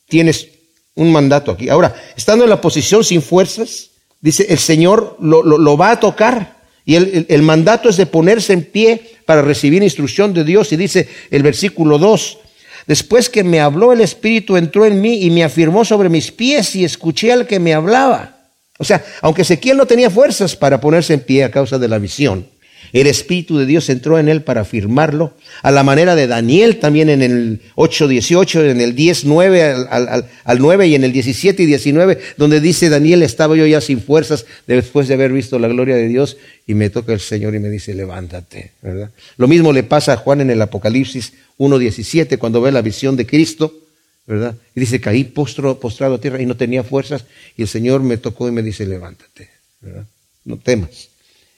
[0.07, 0.49] tienes
[0.95, 1.69] un mandato aquí.
[1.69, 6.61] Ahora, estando en la posición sin fuerzas, dice, el Señor lo, va a tocar.
[6.85, 10.71] Y el, el, mandato es de ponerse en pie para recibir instrucción de Dios.
[10.73, 12.39] Y dice el versículo 2,
[12.85, 16.75] Después que me habló el Espíritu entró en mí y me afirmó sobre mis pies
[16.75, 18.37] y escuché al que me hablaba.
[18.77, 21.99] O sea, aunque Ezequiel no tenía fuerzas para ponerse en pie a causa de la
[21.99, 22.49] visión,
[22.91, 27.09] el Espíritu de Dios entró en él para afirmarlo, a la manera de Daniel también
[27.09, 32.19] en el 8.18, en el 10.9 al, al, 9 y en el 17 y 19,
[32.37, 36.07] donde dice Daniel, estaba yo ya sin fuerzas después de haber visto la gloria de
[36.07, 39.11] Dios y me toca el Señor y me dice, levántate, ¿verdad?
[39.37, 43.25] Lo mismo le pasa a Juan en el Apocalipsis 1.17 cuando ve la visión de
[43.25, 43.73] Cristo,
[44.25, 44.55] ¿verdad?
[44.75, 47.25] Y dice, caí postro, postrado a tierra y no tenía fuerzas
[47.57, 49.49] y el Señor me tocó y me dice, levántate,
[49.81, 50.05] ¿verdad?
[50.45, 51.09] No temas.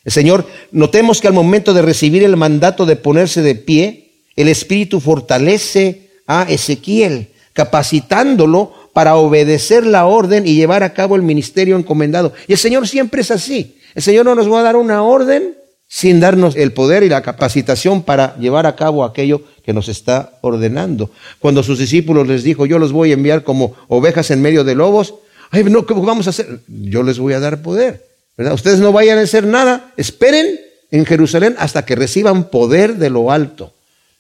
[0.06, 4.48] El Señor, notemos que al momento de recibir el mandato de ponerse de pie, el
[4.48, 11.76] Espíritu fortalece a Ezequiel, capacitándolo para obedecer la orden y llevar a cabo el ministerio
[11.76, 12.34] encomendado.
[12.48, 13.78] Y el Señor siempre es así.
[13.96, 17.22] El Señor no nos va a dar una orden sin darnos el poder y la
[17.22, 21.10] capacitación para llevar a cabo aquello que nos está ordenando.
[21.40, 24.76] Cuando sus discípulos les dijo, yo los voy a enviar como ovejas en medio de
[24.76, 25.16] lobos,
[25.52, 26.60] ay, no, ¿qué vamos a hacer?
[26.68, 28.15] Yo les voy a dar poder.
[28.38, 30.60] Ustedes no vayan a hacer nada, esperen
[30.92, 33.74] en Jerusalén hasta que reciban poder de lo alto.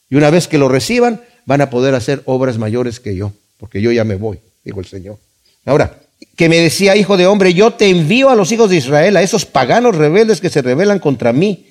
[0.10, 3.82] Y una vez que lo reciban, van a poder hacer obras mayores que yo, porque
[3.82, 5.18] yo ya me voy, dijo el Señor.
[5.66, 6.00] Ahora,
[6.36, 9.22] que me decía, hijo de hombre, yo te envío a los hijos de Israel, a
[9.22, 11.68] esos paganos rebeldes que se rebelan contra mí.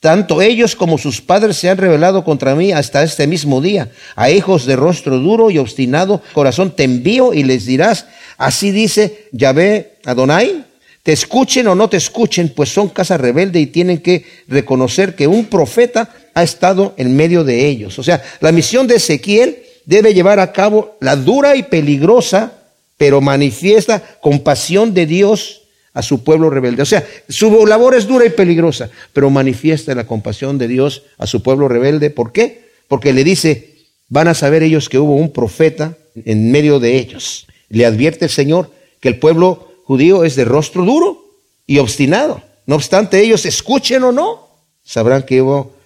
[0.00, 3.90] Tanto ellos como sus padres se han rebelado contra mí hasta este mismo día.
[4.14, 8.06] A hijos de rostro duro y obstinado corazón te envío y les dirás,
[8.36, 10.64] así dice Yahvé Adonai,
[11.02, 15.26] te escuchen o no te escuchen, pues son casa rebelde y tienen que reconocer que
[15.26, 17.98] un profeta ha estado en medio de ellos.
[17.98, 22.52] O sea, la misión de Ezequiel debe llevar a cabo la dura y peligrosa,
[22.96, 25.62] pero manifiesta compasión de Dios
[25.94, 26.82] a su pueblo rebelde.
[26.82, 31.26] O sea, su labor es dura y peligrosa, pero manifiesta la compasión de Dios a
[31.26, 32.10] su pueblo rebelde.
[32.10, 32.68] ¿Por qué?
[32.86, 33.76] Porque le dice,
[34.08, 37.46] van a saber ellos que hubo un profeta en medio de ellos.
[37.68, 41.24] Le advierte el Señor que el pueblo judío es de rostro duro
[41.66, 42.42] y obstinado.
[42.66, 44.46] No obstante, ellos escuchen o no,
[44.84, 45.42] sabrán que,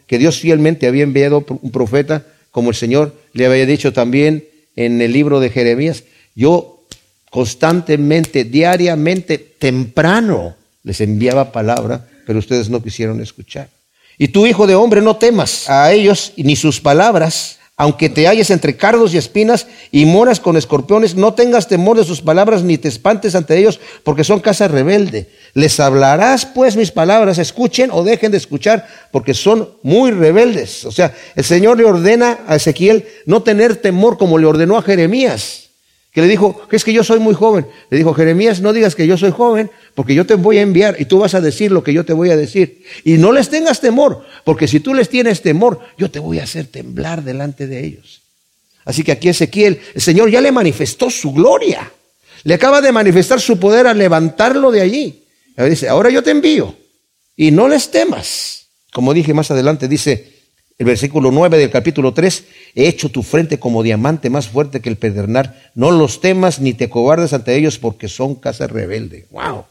[0.08, 5.00] que Dios fielmente había enviado un profeta, como el Señor le había dicho también en
[5.00, 6.02] el libro de Jeremías.
[6.34, 6.82] Yo
[7.30, 13.70] constantemente, diariamente, temprano les enviaba palabra, pero ustedes no quisieron escuchar.
[14.18, 18.52] Y tú, hijo de hombre, no temas a ellos ni sus palabras, aunque te halles
[18.52, 22.78] entre cardos y espinas y moras con escorpiones, no tengas temor de sus palabras ni
[22.78, 25.28] te espantes ante ellos, porque son casa rebelde.
[25.52, 30.84] Les hablarás pues mis palabras, escuchen o dejen de escuchar, porque son muy rebeldes.
[30.84, 34.82] O sea, el Señor le ordena a Ezequiel no tener temor como le ordenó a
[34.82, 35.61] Jeremías
[36.12, 37.66] que le dijo, que es que yo soy muy joven.
[37.88, 40.96] Le dijo, Jeremías, no digas que yo soy joven, porque yo te voy a enviar
[41.00, 42.84] y tú vas a decir lo que yo te voy a decir.
[43.02, 46.44] Y no les tengas temor, porque si tú les tienes temor, yo te voy a
[46.44, 48.20] hacer temblar delante de ellos.
[48.84, 51.90] Así que aquí Ezequiel, el Señor ya le manifestó su gloria.
[52.44, 55.24] Le acaba de manifestar su poder a levantarlo de allí.
[55.56, 56.74] Ahora dice, ahora yo te envío
[57.36, 58.66] y no les temas.
[58.92, 60.31] Como dije más adelante, dice,
[60.82, 64.88] el versículo 9 del capítulo 3, he hecho tu frente como diamante más fuerte que
[64.88, 65.54] el pedernal.
[65.76, 69.26] No los temas ni te cobardes ante ellos porque son casa rebelde.
[69.30, 69.64] ¡Wow!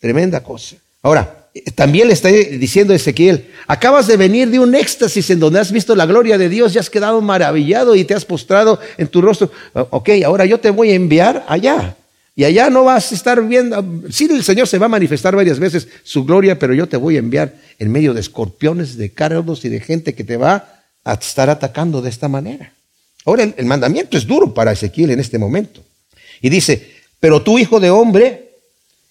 [0.00, 0.74] Tremenda cosa.
[1.02, 5.70] Ahora, también le está diciendo Ezequiel, acabas de venir de un éxtasis en donde has
[5.70, 9.22] visto la gloria de Dios y has quedado maravillado y te has postrado en tu
[9.22, 9.52] rostro.
[9.72, 11.94] Ok, ahora yo te voy a enviar allá.
[12.38, 15.58] Y allá no vas a estar viendo, sí el Señor se va a manifestar varias
[15.58, 19.64] veces su gloria, pero yo te voy a enviar en medio de escorpiones, de cardos
[19.64, 22.74] y de gente que te va a estar atacando de esta manera.
[23.24, 25.82] Ahora el, el mandamiento es duro para Ezequiel en este momento.
[26.42, 26.86] Y dice,
[27.20, 28.50] pero tú hijo de hombre,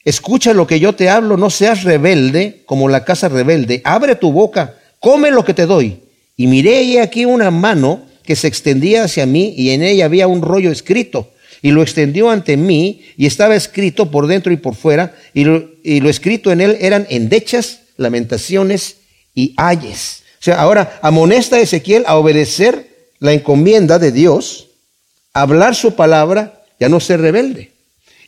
[0.04, 4.32] escucha lo que yo te hablo, no seas rebelde como la casa rebelde, abre tu
[4.32, 6.00] boca, come lo que te doy.
[6.38, 10.44] Y miré aquí una mano que se extendía hacia mí y en ella había un
[10.44, 11.32] rollo escrito
[11.65, 15.67] y lo extendió ante mí y estaba escrito por dentro y por fuera y lo,
[15.84, 18.97] escrito en él eran endechas, lamentaciones
[19.34, 20.21] y ayes.
[20.39, 24.67] O sea, ahora amonesta a Ezequiel a obedecer la encomienda de Dios,
[25.34, 27.71] hablar su palabra y a no ser rebelde.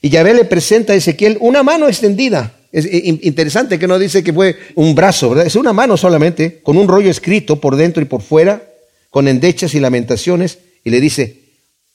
[0.02, 2.56] Y Yahvé le presenta a Ezequiel una mano extendida.
[2.72, 5.46] Es interesante que no dice que fue un brazo, ¿verdad?
[5.46, 8.64] Es una mano solamente, con un rollo escrito por dentro y por fuera,
[9.12, 11.44] con endechas y lamentaciones, y le dice,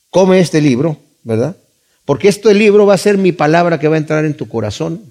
[0.09, 1.57] come este libro ¿verdad?
[2.05, 5.03] Porque este libro va a ser mi palabra que va a entrar en tu corazón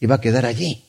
[0.00, 0.82] y va a quedar allí.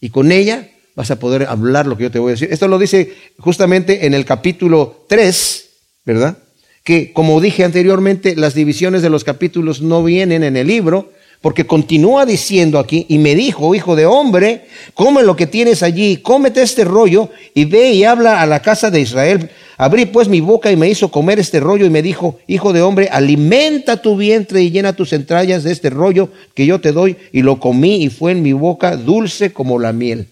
[0.00, 2.52] Y con ella vas a poder hablar lo que yo te voy a decir.
[2.52, 5.68] Esto lo dice justamente en el capítulo 3,
[6.04, 6.38] ¿verdad?
[6.82, 11.66] Que como dije anteriormente, las divisiones de los capítulos no vienen en el libro, porque
[11.66, 16.62] continúa diciendo aquí, y me dijo, hijo de hombre, come lo que tienes allí, cómete
[16.62, 19.50] este rollo y ve y habla a la casa de Israel.
[19.76, 22.82] Abrí pues mi boca y me hizo comer este rollo y me dijo, hijo de
[22.82, 27.16] hombre, alimenta tu vientre y llena tus entrañas de este rollo que yo te doy.
[27.30, 30.26] Y lo comí y fue en mi boca dulce como la miel.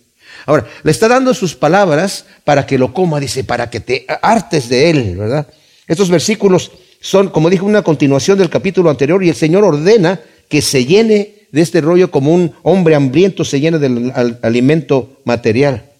[0.47, 4.69] Ahora, le está dando sus palabras para que lo coma, dice, para que te hartes
[4.69, 5.47] de él, ¿verdad?
[5.87, 10.63] Estos versículos son, como dijo, una continuación del capítulo anterior y el Señor ordena que
[10.63, 15.91] se llene de este rollo como un hombre hambriento se llena del alimento material.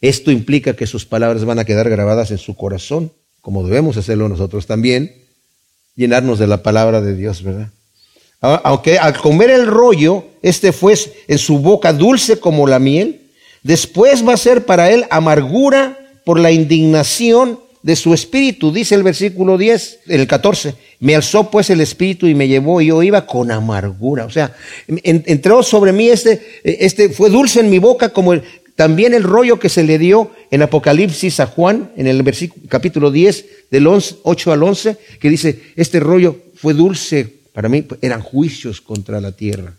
[0.00, 4.28] Esto implica que sus palabras van a quedar grabadas en su corazón, como debemos hacerlo
[4.28, 5.12] nosotros también,
[5.96, 7.70] llenarnos de la palabra de Dios, ¿verdad?
[8.40, 10.94] Aunque al comer el rollo, este fue
[11.26, 13.22] en su boca dulce como la miel,
[13.64, 19.02] después va a ser para él amargura por la indignación de su espíritu, dice el
[19.02, 20.74] versículo 10, el 14.
[21.00, 24.24] Me alzó pues el espíritu y me llevó y yo iba con amargura.
[24.24, 24.54] O sea,
[24.86, 28.34] entró sobre mí este, este, fue dulce en mi boca como
[28.74, 33.10] también el rollo que se le dio en Apocalipsis a Juan, en el versículo, capítulo
[33.10, 38.80] 10, del 8 al 11, que dice, este rollo fue dulce para mí, eran juicios
[38.80, 39.74] contra la tierra.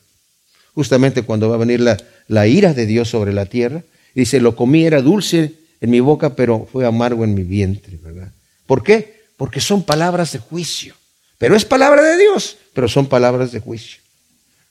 [0.74, 1.96] Justamente cuando va a venir la,
[2.28, 6.36] la ira de Dios sobre la tierra, dice, lo comí, era dulce en mi boca,
[6.36, 8.34] pero fue amargo en mi vientre, ¿verdad?
[8.66, 9.22] ¿Por qué?
[9.38, 10.96] Porque son palabras de juicio.
[11.39, 14.02] Pero es palabra de Dios, pero son palabras de juicio.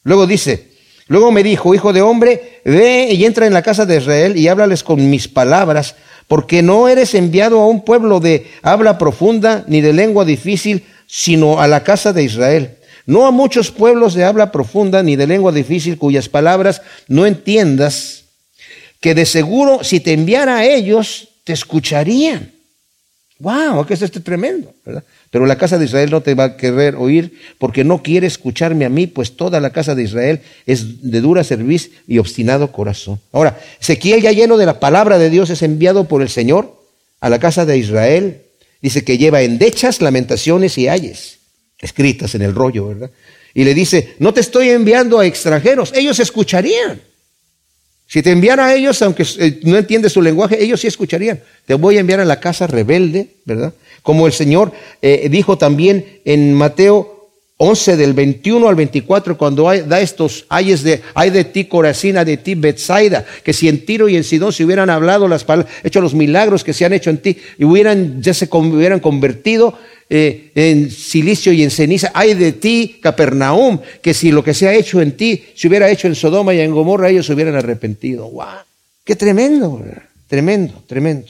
[0.04, 0.68] Luego dice,
[1.09, 4.48] luego me dijo, hijo de hombre, ve y entra en la casa de Israel y
[4.48, 5.96] háblales con mis palabras,
[6.28, 11.59] porque no eres enviado a un pueblo de habla profunda ni de lengua difícil, sino
[11.59, 12.76] a la casa de Israel.
[13.07, 18.24] No a muchos pueblos de habla profunda ni de lengua difícil cuyas palabras no entiendas
[19.00, 22.58] que de seguro si te enviara a ellos, te escucharían.
[23.40, 23.87] ¡Wow!
[23.87, 24.74] ¿Qué es este tremendo?
[24.85, 25.05] ¿verdad?
[25.31, 28.85] Pero la casa de Israel no te va a querer oír porque no quiere escucharme
[28.85, 33.20] a mí, pues toda la casa de Israel es de dura cerviz y obstinado corazón.
[33.33, 36.83] Ahora, Ezequiel ya lleno de la palabra de Dios es enviado por el Señor
[37.20, 38.42] a la casa de Israel.
[38.83, 41.38] Dice que lleva endechas, lamentaciones y ayes,
[41.79, 43.11] escritas en el rollo, ¿verdad?
[43.55, 47.01] Y le dice, no te estoy enviando a extranjeros, ellos escucharían.
[48.09, 51.40] Si te enviara a ellos, aunque eh, no entiendes su lenguaje, ellos sí escucharían.
[51.66, 53.75] Te voy a enviar a la casa rebelde, ¿verdad?
[54.03, 57.18] Como el Señor eh, dijo también en Mateo
[57.59, 62.37] 11 del 21 al 24 cuando da estos ayes de ay de ti Corazina, de
[62.38, 66.01] ti Betsaida, que si en Tiro y en Sidón se hubieran hablado las palabras, hecho
[66.01, 69.77] los milagros que se han hecho en ti y hubieran ya se hubieran convertido,
[70.11, 72.11] eh, en silicio y en ceniza.
[72.14, 75.90] Ay de ti, Capernaum, que si lo que se ha hecho en ti se hubiera
[75.90, 78.29] hecho en Sodoma y en Gomorra, ellos se hubieran arrepentido.
[78.31, 78.47] ¡Wow!
[79.05, 79.83] ¡Qué tremendo!
[80.27, 81.29] Tremendo, tremendo.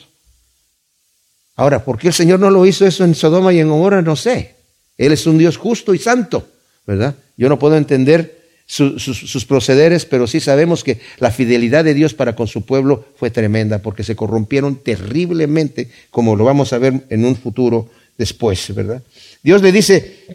[1.56, 4.02] Ahora, ¿por qué el Señor no lo hizo eso en Sodoma y en Gomorra?
[4.02, 4.54] No sé.
[4.96, 6.48] Él es un Dios justo y santo,
[6.86, 7.14] ¿verdad?
[7.36, 12.36] Yo no puedo entender sus procederes, pero sí sabemos que la fidelidad de Dios para
[12.36, 17.24] con su pueblo fue tremenda, porque se corrompieron terriblemente, como lo vamos a ver en
[17.24, 17.88] un futuro
[18.18, 19.02] después, ¿verdad?
[19.42, 20.26] Dios le dice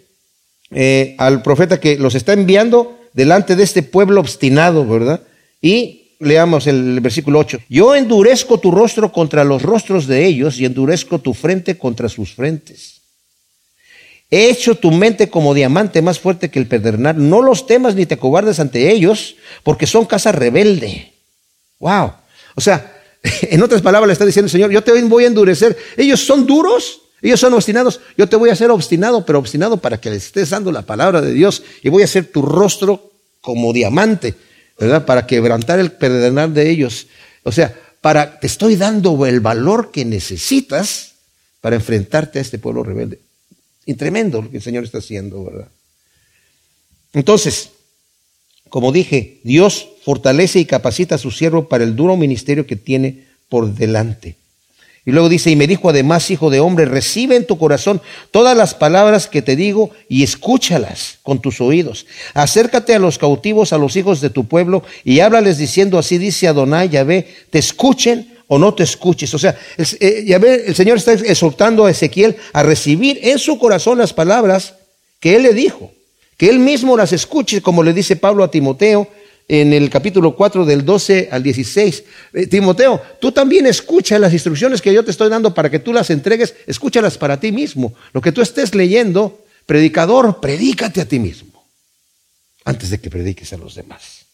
[0.72, 5.22] eh, al profeta que los está enviando delante de este pueblo obstinado, ¿verdad?
[5.62, 7.60] Y leamos el versículo 8.
[7.70, 12.34] Yo endurezco tu rostro contra los rostros de ellos y endurezco tu frente contra sus
[12.34, 13.02] frentes.
[14.32, 17.30] He hecho tu mente como diamante más fuerte que el pedernal.
[17.30, 21.14] No los temas ni te cobardes ante ellos, porque son casa rebelde.
[21.78, 22.14] Wow.
[22.56, 23.00] O sea,
[23.44, 25.78] en otras palabras le está diciendo el Señor, yo te voy a endurecer.
[25.98, 28.02] Ellos son duros, ellos son obstinados.
[28.18, 31.22] Yo te voy a hacer obstinado, pero obstinado para que les estés dando la palabra
[31.22, 31.64] de Dios.
[31.82, 34.36] Y voy a hacer tu rostro como diamante,
[34.78, 35.06] ¿verdad?
[35.06, 37.08] Para quebrantar el pedernal de ellos.
[37.44, 41.14] O sea, para, te estoy dando el valor que necesitas
[41.62, 43.22] para enfrentarte a este pueblo rebelde.
[43.86, 45.70] Y tremendo lo que el Señor está haciendo, ¿verdad?
[47.14, 47.70] Entonces,
[48.68, 53.28] como dije, Dios fortalece y capacita a su siervo para el duro ministerio que tiene
[53.48, 54.36] por delante.
[55.06, 58.56] Y luego dice, y me dijo además, hijo de hombre, recibe en tu corazón todas
[58.56, 62.06] las palabras que te digo y escúchalas con tus oídos.
[62.34, 66.48] Acércate a los cautivos, a los hijos de tu pueblo, y háblales diciendo, así dice
[66.48, 69.34] Adonai, Yahvé, te escuchen o no te escuches.
[69.34, 73.98] O sea, el, eh, el Señor está exhortando a Ezequiel a recibir en su corazón
[73.98, 74.76] las palabras
[75.20, 75.92] que Él le dijo,
[76.38, 79.10] que Él mismo las escuche, como le dice Pablo a Timoteo,
[79.48, 82.04] en el capítulo 4 del 12 al 16.
[82.34, 85.94] Eh, Timoteo, tú también escucha las instrucciones que yo te estoy dando para que tú
[85.94, 87.94] las entregues, escúchalas para ti mismo.
[88.14, 91.66] Lo que tú estés leyendo, predicador, predícate a ti mismo,
[92.66, 94.26] antes de que prediques a los demás.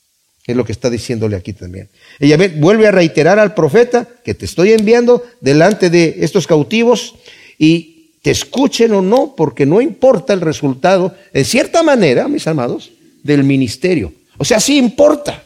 [0.45, 1.89] Es lo que está diciéndole aquí también.
[2.19, 7.15] Ella vuelve a reiterar al profeta que te estoy enviando delante de estos cautivos
[7.57, 11.15] y te escuchen o no, porque no importa el resultado.
[11.33, 12.91] En cierta manera, mis amados,
[13.23, 14.13] del ministerio.
[14.39, 15.43] O sea, sí importa.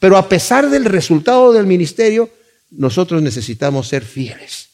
[0.00, 2.28] Pero a pesar del resultado del ministerio,
[2.70, 4.66] nosotros necesitamos ser fieles.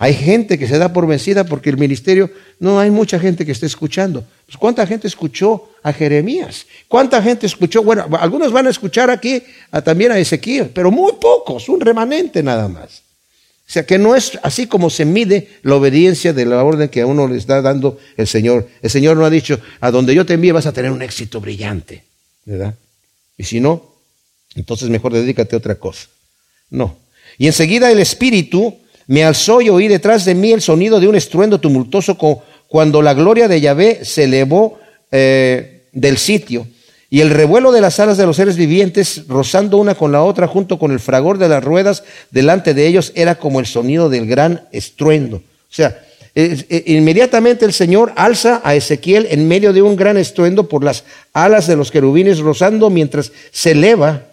[0.00, 2.30] Hay gente que se da por vencida porque el ministerio,
[2.60, 4.24] no hay mucha gente que esté escuchando.
[4.46, 6.66] Pues, ¿Cuánta gente escuchó a Jeremías?
[6.86, 7.82] ¿Cuánta gente escuchó?
[7.82, 9.42] Bueno, algunos van a escuchar aquí
[9.84, 13.02] también a Ezequiel, pero muy pocos, un remanente nada más.
[13.68, 17.02] O sea que no es así como se mide la obediencia de la orden que
[17.02, 18.68] a uno le está dando el Señor.
[18.80, 21.40] El Señor no ha dicho, a donde yo te envíe vas a tener un éxito
[21.40, 22.04] brillante,
[22.46, 22.74] ¿verdad?
[23.38, 23.94] Y si no,
[24.56, 26.08] entonces mejor dedícate a otra cosa.
[26.68, 26.96] No.
[27.38, 28.76] Y enseguida el Espíritu
[29.06, 32.18] me alzó y oí detrás de mí el sonido de un estruendo tumultuoso
[32.66, 34.78] cuando la gloria de Yahvé se elevó
[35.10, 36.66] eh, del sitio.
[37.10, 40.46] Y el revuelo de las alas de los seres vivientes, rozando una con la otra,
[40.46, 44.26] junto con el fragor de las ruedas delante de ellos, era como el sonido del
[44.26, 45.36] gran estruendo.
[45.36, 45.42] O
[45.74, 46.04] sea,
[46.86, 51.66] inmediatamente el Señor alza a Ezequiel en medio de un gran estruendo por las alas
[51.66, 54.28] de los querubines, rozando mientras se eleva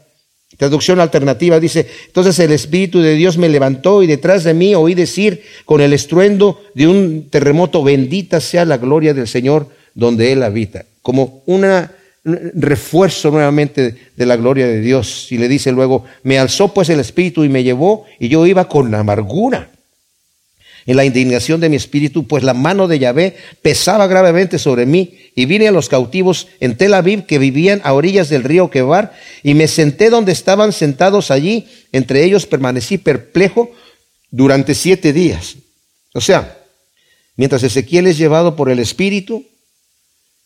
[0.57, 4.93] Traducción alternativa dice, entonces el Espíritu de Dios me levantó y detrás de mí oí
[4.93, 10.43] decir con el estruendo de un terremoto, bendita sea la gloria del Señor donde Él
[10.43, 10.85] habita.
[11.01, 11.65] Como un
[12.23, 15.29] refuerzo nuevamente de la gloria de Dios.
[15.31, 18.69] Y le dice luego, me alzó pues el Espíritu y me llevó y yo iba
[18.69, 19.69] con amargura
[20.85, 25.17] en la indignación de mi espíritu, pues la mano de Yahvé pesaba gravemente sobre mí,
[25.35, 29.13] y vine a los cautivos en Tel Aviv que vivían a orillas del río Quebar,
[29.43, 33.71] y me senté donde estaban sentados allí, entre ellos permanecí perplejo
[34.29, 35.55] durante siete días.
[36.13, 36.57] O sea,
[37.35, 39.43] mientras Ezequiel es llevado por el espíritu,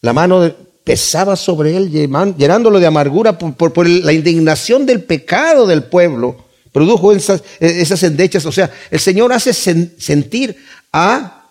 [0.02, 6.49] la mano pesaba sobre él, llenándolo de amargura por la indignación del pecado del pueblo
[6.72, 8.46] produjo esas, esas endechas.
[8.46, 10.58] O sea, el Señor hace sentir
[10.92, 11.46] a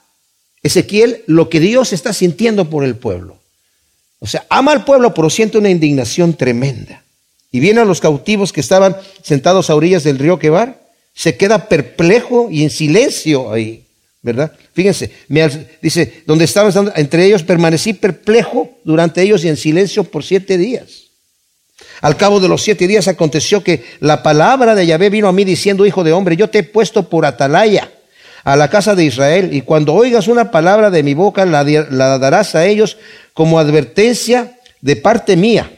[0.63, 3.39] Ezequiel lo que Dios está sintiendo por el pueblo.
[4.21, 7.03] O sea, ama al pueblo, pero siente una indignación tremenda.
[7.51, 11.69] Y viene a los cautivos que estaban sentados a orillas del río Quebar, se queda
[11.69, 13.85] perplejo y en silencio ahí,
[14.23, 14.53] ¿verdad?
[14.73, 15.49] Fíjense, me,
[15.81, 21.08] dice, donde estaban entre ellos permanecí perplejo durante ellos y en silencio por siete días.
[22.01, 25.45] Al cabo de los siete días aconteció que la palabra de Yahvé vino a mí
[25.45, 27.91] diciendo, hijo de hombre, yo te he puesto por atalaya
[28.45, 31.65] a la casa de Israel, y cuando oigas una palabra de mi boca, la,
[32.19, 32.97] darás a ellos
[33.35, 35.71] como advertencia de parte mía.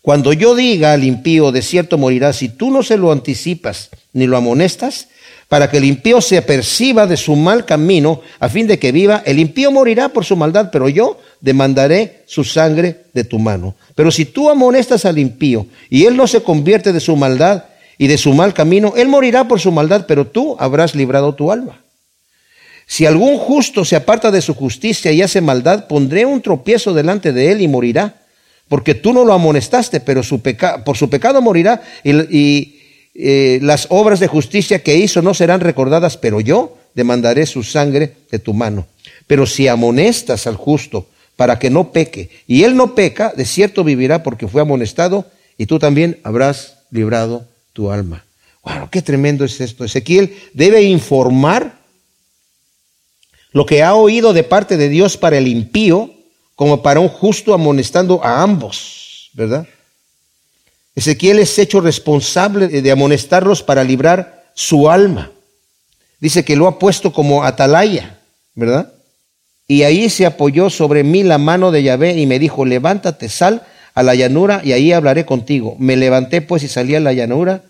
[0.00, 4.26] Cuando yo diga al impío, de cierto morirá, si tú no se lo anticipas ni
[4.26, 5.08] lo amonestas,
[5.48, 9.22] para que el impío se aperciba de su mal camino, a fin de que viva,
[9.24, 13.76] el impío morirá por su maldad, pero yo demandaré su sangre de tu mano.
[13.94, 17.66] Pero si tú amonestas al impío y él no se convierte de su maldad
[17.98, 21.52] y de su mal camino, él morirá por su maldad, pero tú habrás librado tu
[21.52, 21.80] alma.
[22.88, 27.32] Si algún justo se aparta de su justicia y hace maldad, pondré un tropiezo delante
[27.32, 28.22] de él y morirá,
[28.66, 30.22] porque tú no lo amonestaste, pero
[30.84, 32.74] por su pecado morirá y,
[33.14, 38.14] eh, las obras de justicia que hizo no serán recordadas, pero yo demandaré su sangre
[38.32, 38.88] de tu mano.
[39.28, 41.06] Pero si amonestas al justo
[41.36, 42.30] para que no peque.
[42.46, 45.26] Y él no peca, de cierto vivirá porque fue amonestado
[45.58, 48.24] y tú también habrás librado tu alma.
[48.62, 49.84] Bueno, qué tremendo es esto.
[49.84, 51.78] Ezequiel debe informar
[53.52, 56.10] lo que ha oído de parte de Dios para el impío
[56.54, 59.66] como para un justo amonestando a ambos, ¿verdad?
[60.94, 65.30] Ezequiel es hecho responsable de amonestarlos para librar su alma.
[66.18, 68.18] Dice que lo ha puesto como atalaya,
[68.54, 68.92] ¿verdad?
[69.68, 73.62] Y ahí se apoyó sobre mí la mano de Yahvé y me dijo, levántate, sal
[73.94, 75.74] a la llanura y ahí hablaré contigo.
[75.78, 77.64] Me levanté pues y salí a la llanura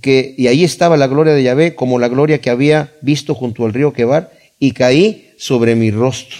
[0.00, 3.66] que, y ahí estaba la gloria de Yahvé como la gloria que había visto junto
[3.66, 6.38] al río Quebar y caí sobre mi rostro.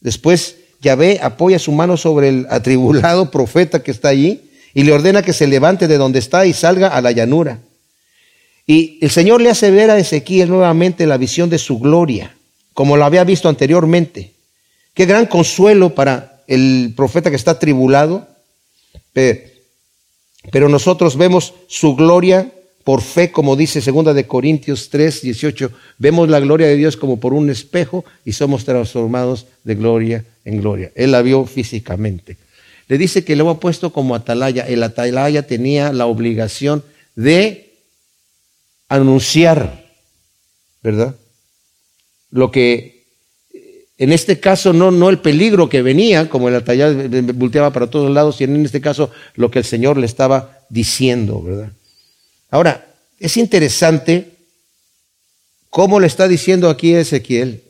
[0.00, 5.22] Después Yahvé apoya su mano sobre el atribulado profeta que está allí y le ordena
[5.22, 7.58] que se levante de donde está y salga a la llanura.
[8.68, 12.37] Y el Señor le hace ver a Ezequiel nuevamente la visión de su gloria
[12.78, 14.34] como lo había visto anteriormente.
[14.94, 18.28] Qué gran consuelo para el profeta que está tribulado.
[19.12, 22.52] Pero nosotros vemos su gloria
[22.84, 25.72] por fe, como dice segunda de Corintios 3, 18.
[25.98, 30.60] Vemos la gloria de Dios como por un espejo y somos transformados de gloria en
[30.60, 30.92] gloria.
[30.94, 32.36] Él la vio físicamente.
[32.86, 34.68] Le dice que lo ha puesto como atalaya.
[34.68, 36.84] El atalaya tenía la obligación
[37.16, 37.72] de
[38.88, 39.84] anunciar,
[40.80, 41.16] ¿verdad?
[42.30, 42.98] Lo que
[43.98, 46.96] en este caso no, no el peligro que venía, como el atallado
[47.34, 51.42] volteaba para todos lados, sino en este caso lo que el Señor le estaba diciendo,
[51.42, 51.72] ¿verdad?
[52.50, 54.30] Ahora, es interesante
[55.68, 57.62] cómo le está diciendo aquí a Ezequiel.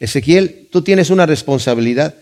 [0.00, 2.14] Ezequiel, tú tienes una responsabilidad.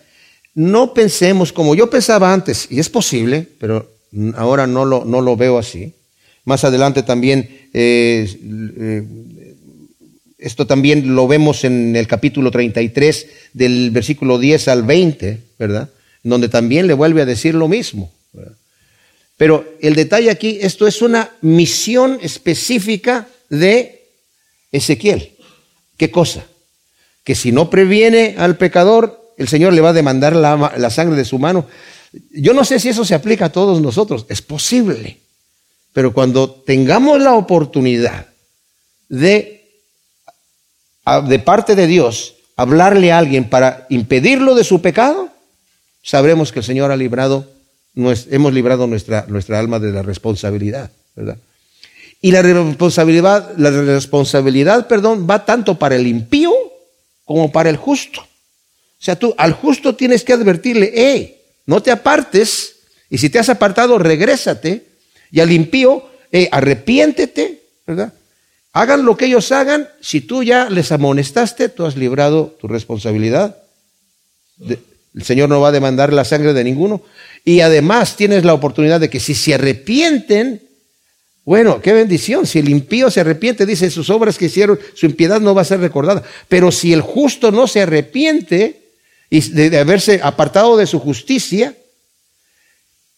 [0.54, 3.90] no pensemos como yo pensaba antes, y es posible, pero
[4.36, 5.94] ahora no lo, no lo veo así.
[6.44, 8.28] Más adelante también, eh,
[8.78, 9.02] eh,
[10.42, 15.88] esto también lo vemos en el capítulo 33 del versículo 10 al 20, ¿verdad?
[16.22, 18.12] Donde también le vuelve a decir lo mismo.
[19.36, 24.04] Pero el detalle aquí, esto es una misión específica de
[24.70, 25.32] Ezequiel.
[25.96, 26.44] ¿Qué cosa?
[27.24, 31.16] Que si no previene al pecador, el Señor le va a demandar la, la sangre
[31.16, 31.66] de su mano.
[32.30, 35.18] Yo no sé si eso se aplica a todos nosotros, es posible.
[35.92, 38.26] Pero cuando tengamos la oportunidad
[39.08, 39.61] de,
[41.04, 45.30] de parte de Dios, hablarle a alguien para impedirlo de su pecado,
[46.02, 47.50] sabremos que el Señor ha librado,
[47.94, 51.38] hemos librado nuestra, nuestra alma de la responsabilidad, ¿verdad?
[52.20, 56.52] Y la responsabilidad, la responsabilidad, perdón, va tanto para el impío
[57.24, 58.20] como para el justo.
[58.20, 61.36] O sea, tú al justo tienes que advertirle, hey,
[61.66, 62.76] no te apartes,
[63.10, 64.86] y si te has apartado, regrésate,
[65.32, 68.12] y al impío, hey, arrepiéntete, ¿verdad?
[68.72, 73.58] Hagan lo que ellos hagan, si tú ya les amonestaste, tú has librado tu responsabilidad.
[74.58, 77.02] el Señor no va a demandar la sangre de ninguno.
[77.44, 80.62] Y además tienes la oportunidad de que si se arrepienten,
[81.44, 82.46] bueno, qué bendición.
[82.46, 85.66] Si el impío se arrepiente, dice, sus obras que hicieron, su impiedad no va a
[85.66, 86.22] ser recordada.
[86.48, 88.82] Pero si el justo no se arrepiente
[89.28, 91.74] y de, haberse apartado de su justicia,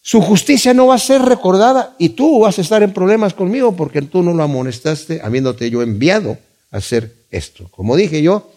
[0.07, 3.75] su justicia no va a ser recordada y tú vas a estar en problemas conmigo
[3.75, 6.37] porque tú no lo amonestaste habiéndote yo enviado
[6.71, 7.71] a hacer esto.
[7.71, 8.53] Como dije yo,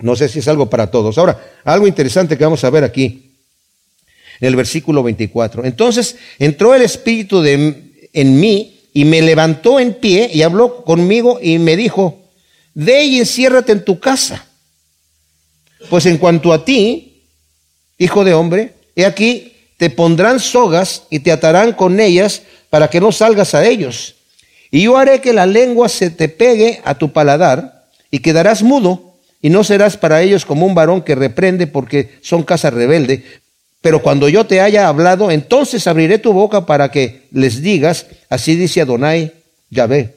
[0.00, 1.16] no sé si es algo para todos.
[1.16, 3.32] Ahora, algo interesante que vamos a ver aquí
[4.40, 5.64] en el versículo 24.
[5.64, 11.38] Entonces entró el Espíritu de, en mí y me levantó en pie y habló conmigo
[11.40, 12.30] y me dijo,
[12.74, 14.46] ve y enciérrate en tu casa.
[15.88, 17.22] Pues en cuanto a ti,
[17.96, 23.00] hijo de hombre, he aquí, te pondrán sogas y te atarán con ellas para que
[23.00, 24.16] no salgas a ellos.
[24.70, 29.14] Y yo haré que la lengua se te pegue a tu paladar y quedarás mudo
[29.40, 33.24] y no serás para ellos como un varón que reprende porque son casa rebelde,
[33.80, 38.56] pero cuando yo te haya hablado, entonces abriré tu boca para que les digas, así
[38.56, 39.32] dice Adonai
[39.70, 40.16] Yahvé,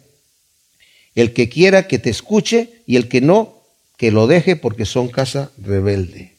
[1.13, 3.61] el que quiera que te escuche y el que no,
[3.97, 6.30] que lo deje porque son casa rebelde.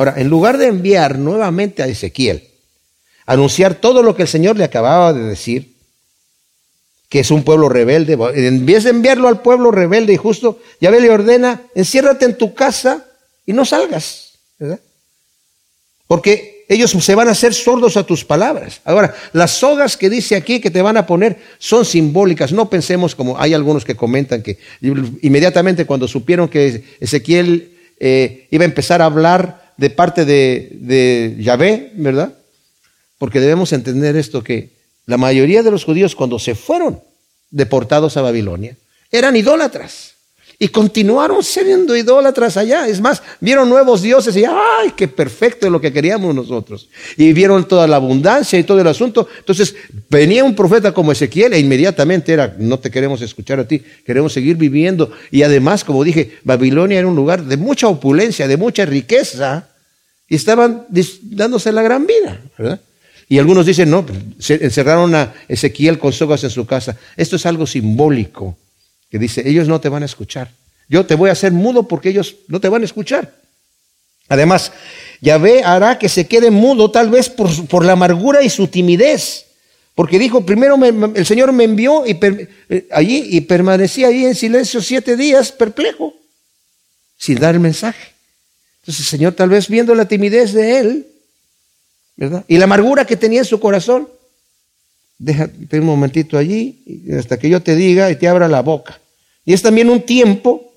[0.00, 2.48] Ahora, en lugar de enviar nuevamente a Ezequiel,
[3.26, 5.74] anunciar todo lo que el Señor le acababa de decir,
[7.10, 11.02] que es un pueblo rebelde, en vez de enviarlo al pueblo rebelde y justo, Yahvé
[11.02, 13.04] le ordena, enciérrate en tu casa
[13.44, 14.80] y no salgas, ¿verdad?
[16.06, 18.80] Porque ellos se van a hacer sordos a tus palabras.
[18.86, 22.52] Ahora, las sogas que dice aquí que te van a poner son simbólicas.
[22.52, 28.64] No pensemos como hay algunos que comentan que inmediatamente cuando supieron que Ezequiel eh, iba
[28.64, 32.34] a empezar a hablar de parte de, de Yahvé, ¿verdad?
[33.16, 34.72] Porque debemos entender esto que
[35.06, 37.00] la mayoría de los judíos cuando se fueron
[37.50, 38.76] deportados a Babilonia
[39.10, 40.10] eran idólatras.
[40.62, 42.86] Y continuaron siendo idólatras allá.
[42.86, 46.90] Es más, vieron nuevos dioses y ¡ay, qué perfecto es lo que queríamos nosotros!
[47.16, 49.26] Y vieron toda la abundancia y todo el asunto.
[49.38, 49.74] Entonces,
[50.10, 54.34] venía un profeta como Ezequiel e inmediatamente era, no te queremos escuchar a ti, queremos
[54.34, 55.10] seguir viviendo.
[55.30, 59.69] Y además, como dije, Babilonia era un lugar de mucha opulencia, de mucha riqueza.
[60.30, 60.86] Y estaban
[61.22, 62.80] dándose la gran vida, ¿verdad?
[63.28, 64.06] Y algunos dicen, no,
[64.48, 66.96] encerraron a Ezequiel con sogas en su casa.
[67.16, 68.56] Esto es algo simbólico
[69.10, 70.52] que dice, ellos no te van a escuchar.
[70.88, 73.34] Yo te voy a hacer mudo porque ellos no te van a escuchar.
[74.28, 74.72] Además,
[75.20, 79.46] Yahvé hará que se quede mudo tal vez por, la amargura y su timidez.
[79.96, 80.76] Porque dijo, primero
[81.14, 82.18] el Señor me envió y
[82.68, 86.14] eh, allí y permanecí ahí en silencio siete días, perplejo,
[87.18, 88.19] sin dar el mensaje.
[88.82, 91.06] Entonces el Señor tal vez viendo la timidez de él,
[92.16, 92.44] ¿verdad?
[92.48, 94.08] Y la amargura que tenía en su corazón,
[95.18, 99.00] déjate un momentito allí hasta que yo te diga y te abra la boca.
[99.44, 100.72] Y es también un tiempo,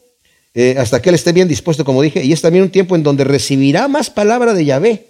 [0.54, 3.04] eh, hasta que él esté bien dispuesto, como dije, y es también un tiempo en
[3.04, 5.08] donde recibirá más palabra de Yahvé,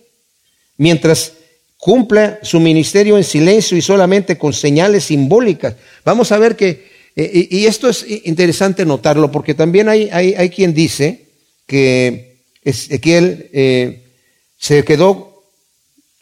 [0.78, 1.34] mientras
[1.78, 5.76] cumpla su ministerio en silencio y solamente con señales simbólicas.
[6.06, 10.74] Vamos a ver que, eh, y, esto es interesante notarlo, porque también hay, hay, quien
[10.74, 11.26] dice
[11.68, 12.33] que
[12.64, 14.14] Ezequiel eh,
[14.58, 15.34] se quedó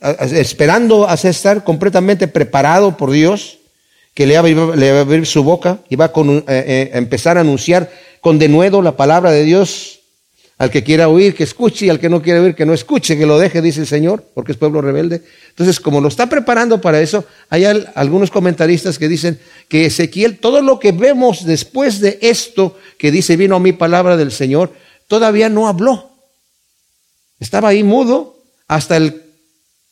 [0.01, 3.59] esperando a estar completamente preparado por Dios,
[4.13, 7.89] que le va, a abrir su boca y va eh, eh, a, empezar a anunciar
[8.19, 9.99] con denuedo la palabra de Dios.
[10.57, 13.17] Al que quiera oír, que escuche, y al que no quiera oír, que no escuche,
[13.17, 15.23] que lo deje, dice el Señor, porque es pueblo rebelde.
[15.49, 20.61] Entonces, como lo está preparando para eso, hay algunos comentaristas que dicen que Ezequiel, todo
[20.61, 24.71] lo que vemos después de esto, que dice, vino a mi palabra del Señor,
[25.07, 26.10] todavía no habló.
[27.41, 28.37] Estaba ahí mudo,
[28.67, 29.23] hasta el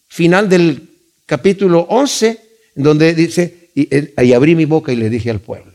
[0.07, 0.87] final del
[1.25, 2.39] capítulo 11,
[2.75, 3.89] donde dice, y,
[4.23, 5.73] y abrí mi boca y le dije al pueblo.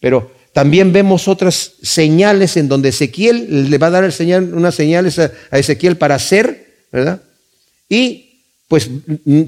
[0.00, 4.12] Pero también vemos otras señales en donde Ezequiel le va a dar
[4.52, 7.20] unas señales a, Ezequiel para hacer, ¿verdad?
[7.88, 8.28] Y
[8.68, 8.88] pues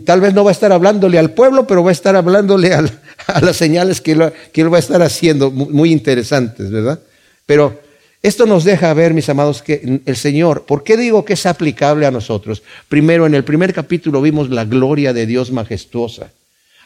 [0.05, 2.73] tal vez no va a estar hablándole al pueblo, pero va a estar hablándole
[3.27, 6.99] a las señales que, que él va a estar haciendo, muy interesantes, ¿verdad?
[7.47, 7.81] Pero
[8.25, 12.07] esto nos deja ver, mis amados, que el Señor, ¿por qué digo que es aplicable
[12.07, 12.62] a nosotros?
[12.89, 16.33] Primero, en el primer capítulo vimos la gloria de Dios majestuosa,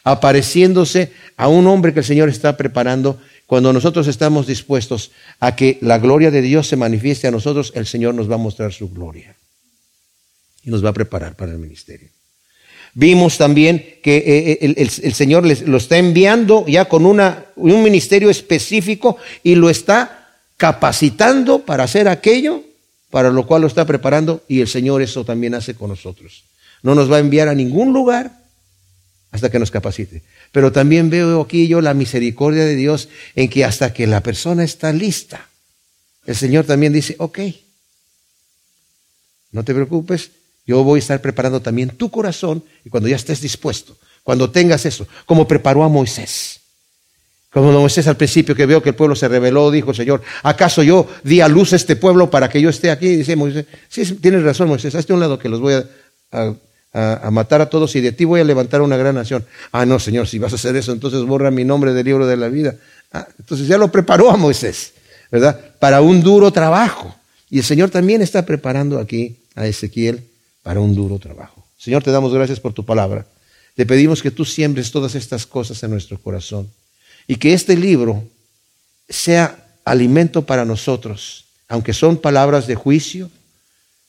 [0.03, 3.21] apareciéndose a un hombre que el Señor está preparando.
[3.45, 7.85] Cuando nosotros estamos dispuestos a que la gloria de Dios se manifieste a nosotros, el
[7.85, 9.37] Señor nos va a mostrar su gloria
[10.65, 12.09] y nos va a preparar para el ministerio.
[12.93, 19.15] Vimos también que eh, eh, el, Señor lo está enviando ya con un ministerio específico
[19.41, 20.18] y lo está
[20.59, 22.65] capacitando para hacer aquello
[23.09, 26.43] para lo cual lo está preparando y el Señor eso también hace con nosotros.
[26.83, 28.43] No nos va a enviar a ningún lugar
[29.31, 30.21] hasta que nos capacite.
[30.51, 34.65] Pero también veo aquí yo la misericordia de Dios en que hasta que la persona
[34.65, 35.47] está lista,
[36.25, 37.39] el Señor también dice, ok,
[39.53, 40.31] no te preocupes,
[40.67, 44.85] yo voy a estar preparando también tu corazón y cuando ya estés dispuesto, cuando tengas
[44.85, 46.58] eso, como preparó a Moisés.
[47.51, 51.07] Como Moisés al principio que veo que el pueblo se rebeló, dijo, Señor, ¿acaso yo
[51.23, 53.15] di a luz a este pueblo para que yo esté aquí?
[53.15, 55.73] dice Moisés, sí, tienes razón Moisés, hazte un lado que los voy
[56.31, 56.55] a,
[57.31, 59.45] matar a todos y de ti voy a levantar una gran nación.
[59.71, 62.37] Ah, no, Señor, si vas a hacer eso, entonces borra mi nombre del libro de
[62.37, 62.75] la vida.
[63.11, 64.93] Ah, entonces ya lo preparó a Moisés,
[65.31, 65.59] ¿verdad?
[65.79, 67.15] Para un duro trabajo.
[67.49, 70.23] Y el Señor también está preparando aquí a Ezequiel
[70.61, 71.65] para un duro trabajo.
[71.79, 73.25] Señor, te damos gracias por tu palabra.
[73.75, 76.69] Te pedimos que tú siembres todas estas cosas en nuestro corazón
[77.29, 78.27] y que este libro
[79.07, 83.29] sea alimento para nosotros, aunque son palabras de juicio,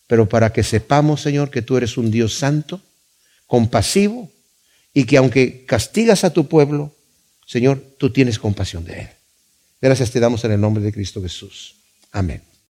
[0.07, 2.81] pero para que sepamos, Señor, que tú eres un Dios santo,
[3.47, 4.33] compasivo,
[4.95, 6.97] y que aunque castigas a tu pueblo,
[7.47, 9.09] Señor, tú tienes compasión de él.
[9.83, 11.75] Gracias te damos en el nombre de Cristo Jesús.
[12.13, 12.50] Amén.